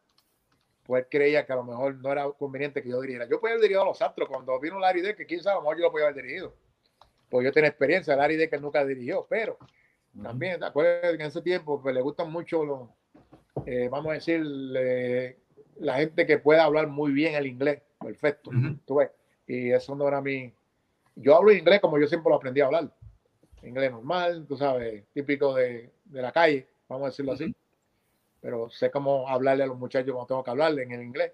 [0.86, 3.28] pues él creía que a lo mejor no era conveniente que yo dirigiera.
[3.28, 5.58] Yo podía haber dirigido a los Astros cuando vino Larry Deck, que quién sabe, a
[5.58, 6.54] lo mejor yo lo podía haber dirigido.
[7.30, 9.58] Pues yo tenía experiencia, Larry Deck nunca dirigió, pero
[10.22, 12.90] también, ¿te acuerdas que en ese tiempo pues, le gustan mucho los,
[13.66, 14.42] eh, vamos a decir,
[15.80, 18.52] la gente que pueda hablar muy bien el inglés, perfecto.
[18.86, 19.10] ¿tú ves?
[19.48, 20.54] Y eso no era mi...
[21.16, 22.92] Yo hablo inglés como yo siempre lo aprendí a hablar.
[23.62, 27.56] Inglés normal, tú sabes, típico de, de la calle, vamos a decirlo así.
[28.44, 31.32] Pero sé cómo hablarle a los muchachos cuando tengo que hablarle en el inglés.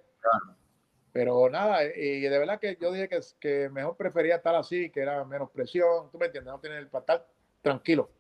[1.11, 5.01] Pero nada, y de verdad que yo dije que, que mejor prefería estar así, que
[5.01, 7.25] era menos presión, tú me entiendes, no tener el estar
[7.63, 8.11] tranquilo.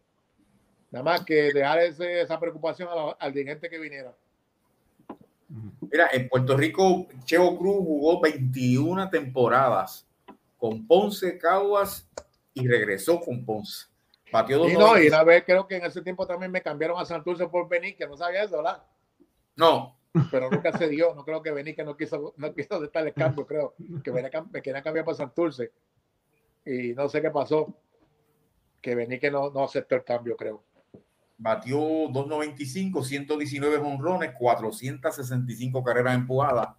[0.89, 4.11] Nada más que dejar ese, esa preocupación al dirigente que viniera.
[5.81, 10.07] Mira, en Puerto Rico, Cheo Cruz jugó 21 temporadas
[10.57, 12.09] con Ponce, Caguas
[12.55, 13.88] y regresó con Ponce.
[14.31, 16.99] Batió dos y no, y una vez creo que en ese tiempo también me cambiaron
[16.99, 18.83] a Santurce por Benique, no sabía eso, ¿verdad?
[19.55, 19.97] No.
[20.31, 23.45] Pero nunca se dio, no creo que Benique no quiso, no quiso estar el cambio,
[23.45, 25.71] creo, que me querían cambiar para Santurce.
[26.65, 27.73] Y no sé qué pasó,
[28.81, 30.63] que Benique no, no aceptó el cambio, creo
[31.39, 36.69] batió 2.95, 119 honrones, 465 carreras empujadas.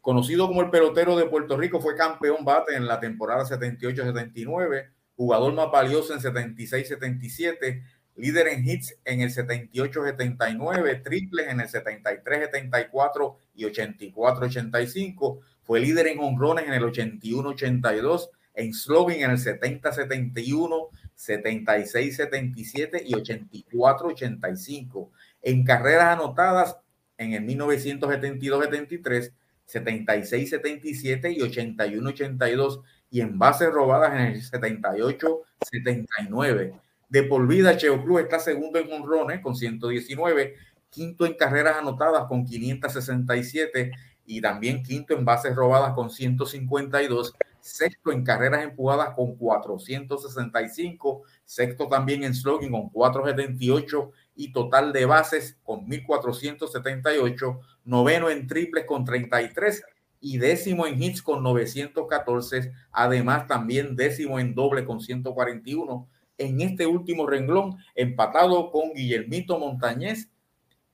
[0.00, 5.52] Conocido como el pelotero de Puerto Rico, fue campeón bate en la temporada 78-79, jugador
[5.52, 7.82] más valioso en 76-77,
[8.16, 16.20] líder en hits en el 78-79, triples en el 73-74 y 84-85, fue líder en
[16.20, 25.10] honrones en el 81-82, en slogan en el 70-71, 76-77 y 84-85.
[25.42, 26.78] En carreras anotadas
[27.18, 29.34] en el 1972-73,
[29.70, 32.80] 76-77 y 81-82.
[33.10, 36.80] Y en bases robadas en el 78-79.
[37.08, 40.54] De por vida, Cheo Cruz está segundo en honrones con 119,
[40.90, 43.90] quinto en carreras anotadas con 567
[44.26, 51.88] y también quinto en bases robadas con 152 sexto en carreras empujadas con 465, sexto
[51.88, 59.04] también en slogan con 478 y total de bases con 1478, noveno en triples con
[59.04, 59.82] 33
[60.20, 66.08] y décimo en hits con 914, además también décimo en doble con 141.
[66.36, 70.30] En este último renglón, empatado con Guillermito Montañez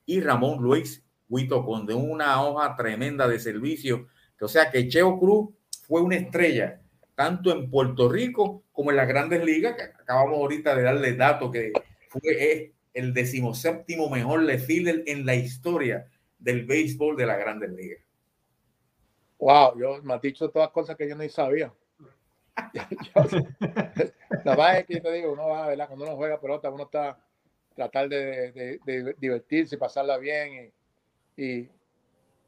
[0.05, 4.07] y Ramón Luis Huito, con de una hoja tremenda de servicio.
[4.39, 5.49] O sea que Cheo Cruz
[5.83, 6.81] fue una estrella,
[7.15, 11.51] tanto en Puerto Rico como en las grandes ligas, que acabamos ahorita de darle datos
[11.51, 11.73] que
[12.09, 16.07] fue el decimoséptimo mejor fielder en la historia
[16.39, 18.06] del béisbol de las grandes ligas.
[19.39, 21.71] Wow, yo me has dicho todas cosas que yo ni sabía.
[24.43, 25.87] la verdad es que te digo, uno va, ¿verdad?
[25.87, 27.19] Cuando uno juega pelota, uno está
[27.75, 28.79] tratar de,
[29.19, 30.73] divertirse y pasarla bien
[31.37, 31.69] y, y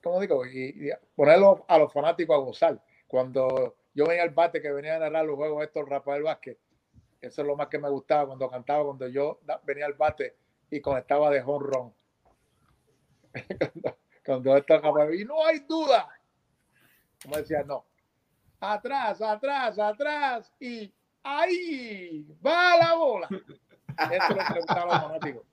[0.01, 0.45] ¿cómo digo?
[0.45, 2.81] Y, ponerlo a los fanáticos a gozar.
[3.07, 6.57] Cuando yo veía el bate que venía a narrar los juegos esto Rafael Vázquez,
[7.21, 10.35] eso es lo más que me gustaba cuando cantaba, cuando yo venía al bate
[10.71, 11.93] y conectaba de honrón.
[14.25, 14.73] cuando esto
[15.13, 16.09] y no hay duda.
[17.21, 17.85] Como decía, no.
[18.59, 20.93] Atrás, atrás, atrás y
[21.23, 23.27] ahí va la bola.
[23.29, 25.45] Eso le preguntaba a los fanáticos.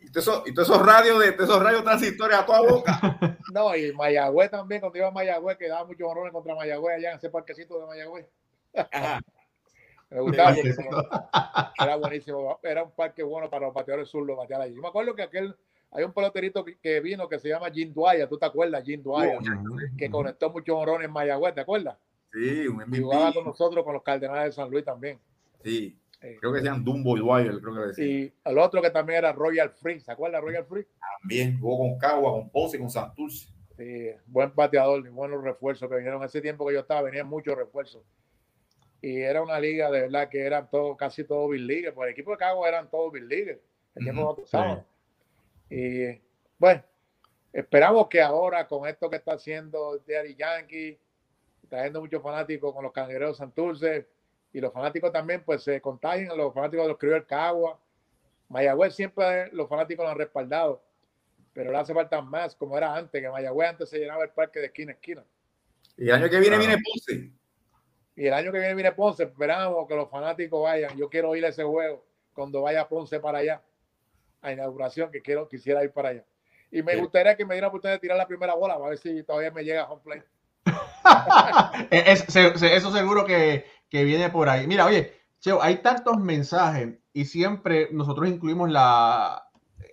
[0.00, 3.00] Y todos esos, radios de esos radios transitorios a toda boca.
[3.50, 7.12] No, y Mayagüez también, cuando iba a Mayagüez, que daba muchos honores contra Mayagüez allá
[7.12, 8.26] en ese parquecito de Mayagüez.
[10.10, 10.54] Me gustaba
[11.80, 12.58] era buenísimo.
[12.62, 14.74] Era un parque bueno para los bateadores zurdos batear allí.
[14.74, 15.56] Yo me acuerdo que aquel
[15.90, 18.84] hay un peloterito que vino que se llama Jim Dwyer, ¿tú te acuerdas?
[18.84, 19.38] Jim Dwyer,
[19.96, 21.96] que conectó muchos honores en Mayagüez, ¿te acuerdas?
[22.32, 22.98] Sí, un MVP.
[22.98, 25.18] Y jugaba con nosotros, con los Cardenales de San Luis también.
[25.64, 25.98] Sí.
[26.20, 28.04] Eh, creo que sean Dumbo y Dwyer, creo que decía.
[28.04, 30.84] Y el otro que también era Royal Free, ¿se acuerda Royal Free?
[31.20, 33.48] También jugó con Cagua, con Ponce y con Santurce.
[33.76, 36.22] Sí, buen bateador y buenos refuerzos que vinieron.
[36.24, 38.02] Ese tiempo que yo estaba, venían muchos refuerzos.
[39.00, 41.92] Y era una liga de verdad que eran todos, casi todos Bill League.
[41.92, 43.62] Pues el equipo de Cagua eran todos Bill League.
[43.94, 44.36] El tiempo
[45.70, 46.20] Y
[46.58, 46.82] bueno,
[47.52, 50.98] esperamos que ahora con esto que está haciendo Daddy Yankee,
[51.68, 54.06] trayendo muchos fanáticos con los cangueros Santurce,
[54.52, 57.78] y los fanáticos también pues se contagian, los fanáticos de los Criollos Cagua.
[58.48, 60.82] Mayagüez siempre los fanáticos lo han respaldado,
[61.52, 64.60] pero le hace falta más como era antes, que Mayagüez antes se llenaba el parque
[64.60, 65.24] de esquina a esquina.
[65.96, 67.30] Y el año que viene viene Ponce.
[68.16, 70.96] Y el año que viene viene Ponce, esperamos que los fanáticos vayan.
[70.96, 73.62] Yo quiero ir a ese juego cuando vaya Ponce para allá,
[74.40, 76.24] a inauguración, que quiero, quisiera ir para allá.
[76.70, 79.22] Y me gustaría que me diera oportunidad de tirar la primera bola, a ver si
[79.22, 80.22] todavía me llega a home play.
[81.90, 84.66] eso seguro que, que viene por ahí.
[84.66, 89.48] Mira, oye, Cheo, hay tantos mensajes y siempre nosotros incluimos la,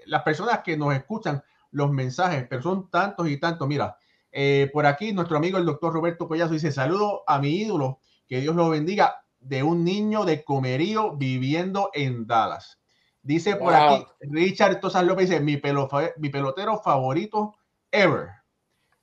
[0.05, 3.67] las personas que nos escuchan los mensajes, pero son tantos y tantos.
[3.67, 3.97] Mira,
[4.31, 8.41] eh, por aquí nuestro amigo el doctor Roberto Collazo dice, saludo a mi ídolo, que
[8.41, 12.79] Dios lo bendiga, de un niño de comerío viviendo en Dallas.
[13.25, 15.59] Dice por aquí, Richard Tosas López dice, mi,
[16.17, 17.55] mi pelotero favorito
[17.89, 18.29] ever.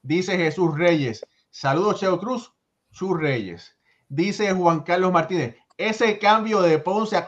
[0.01, 2.53] Dice Jesús Reyes, saludos Cheo Cruz,
[2.93, 3.77] Sus Reyes.
[4.09, 7.27] Dice Juan Carlos Martínez, ese cambio de Ponce a,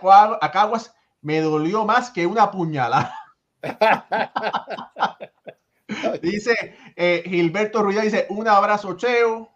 [0.53, 3.19] Caguas me dolió más que una puñalada.
[6.23, 9.51] dice eh, Gilberto Ruiz, dice, un abrazo Cheo.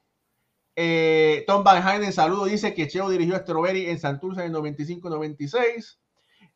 [0.74, 4.60] Eh, Tom Van Heinen, saludo, dice que Cheo dirigió a Strawberry en Santurce en el
[4.60, 5.98] 95-96.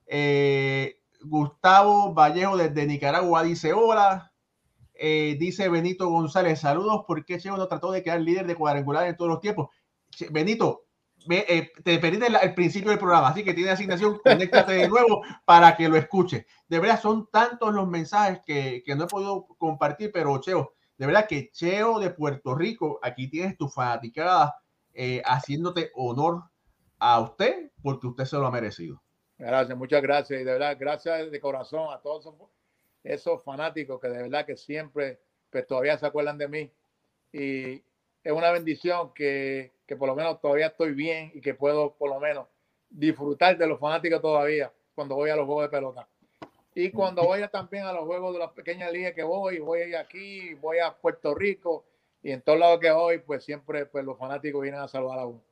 [0.07, 4.32] Eh, Gustavo Vallejo desde Nicaragua dice hola.
[4.94, 9.16] Eh, dice Benito González, saludos, porque Cheo no trató de quedar líder de cuadrangular en
[9.16, 9.70] todos los tiempos?
[10.30, 10.84] Benito,
[11.28, 15.76] eh, te perdiste el, principio del programa, así que tiene asignación, conéctate de nuevo para
[15.76, 16.46] que lo escuche.
[16.68, 21.07] De verdad, son tantos los mensajes que, que no he podido compartir, pero Cheo, de
[21.07, 24.55] verdad que Cheo de Puerto Rico, aquí tienes tu fanaticada
[25.24, 26.44] haciéndote honor
[26.98, 29.03] a usted porque usted se lo ha merecido.
[29.45, 30.40] Gracias, muchas gracias.
[30.40, 32.32] Y de verdad, gracias de corazón a todos
[33.03, 35.18] esos fanáticos que de verdad que siempre,
[35.51, 36.70] pues todavía se acuerdan de mí.
[37.32, 37.82] Y
[38.22, 42.11] es una bendición que, que por lo menos todavía estoy bien y que puedo por
[42.11, 42.47] lo menos
[42.88, 46.09] disfrutar de los fanáticos todavía cuando voy a los juegos de pelota.
[46.76, 50.55] Y cuando voy también a los juegos de las pequeñas ligas que voy, voy aquí,
[50.55, 51.84] voy a Puerto Rico
[52.22, 55.26] y en todos lados que voy, pues siempre pues, los fanáticos vienen a saludar a
[55.26, 55.43] uno.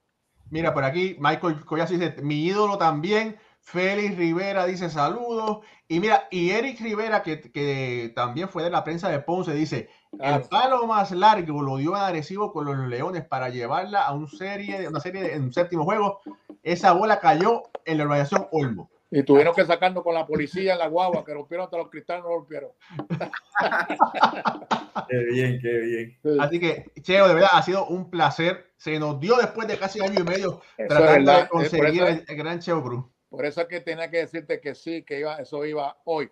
[0.48, 3.36] Mira, por aquí Michael Collas dice, mi ídolo también
[3.70, 5.60] Félix Rivera dice saludos.
[5.86, 10.42] Y mira, y Eric Rivera, que, también fue de la prensa de Ponce, dice: El
[10.42, 15.00] palo más largo lo dio agresivo con los Leones para llevarla a un serie, una
[15.00, 16.20] serie de, en un séptimo juego.
[16.62, 18.90] Esa bola cayó en la organización Olmo.
[19.12, 22.22] Y tuvieron que sacarnos con la policía en la guagua, que rompieron hasta los cristales,
[22.22, 22.70] no rompieron.
[25.08, 26.40] qué bien, qué bien.
[26.40, 28.72] Así que, Cheo, de verdad, ha sido un placer.
[28.76, 32.60] Se nos dio después de casi año y medio tratando de conseguir el, el, gran
[32.60, 33.04] Cheo Cruz.
[33.30, 36.30] Por eso es que tenía que decirte que sí, que iba, eso iba hoy.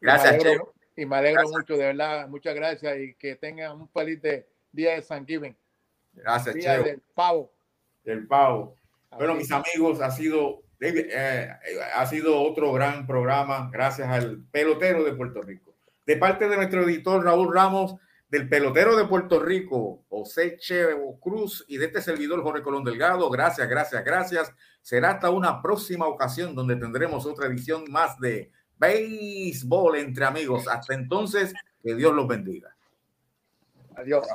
[0.00, 0.58] gracias, y me,
[0.96, 2.28] y me alegro mucho, de verdad.
[2.28, 4.20] Muchas gracias y que tengan un feliz
[4.72, 5.56] día de Thanksgiving.
[6.14, 7.52] Gracias, Día del pavo.
[8.04, 8.76] Del pavo.
[9.16, 11.48] Bueno, mis amigos, ha sido, eh,
[11.94, 15.74] ha sido otro gran programa gracias al pelotero de Puerto Rico.
[16.06, 17.96] De parte de nuestro editor Raúl Ramos,
[18.32, 23.28] del pelotero de Puerto Rico, José Chevo Cruz y de este servidor Jorge Colón Delgado.
[23.28, 24.50] Gracias, gracias, gracias.
[24.80, 30.66] Será hasta una próxima ocasión donde tendremos otra edición más de Béisbol entre amigos.
[30.66, 31.52] Hasta entonces,
[31.82, 32.74] que Dios los bendiga.
[33.96, 34.26] Adiós.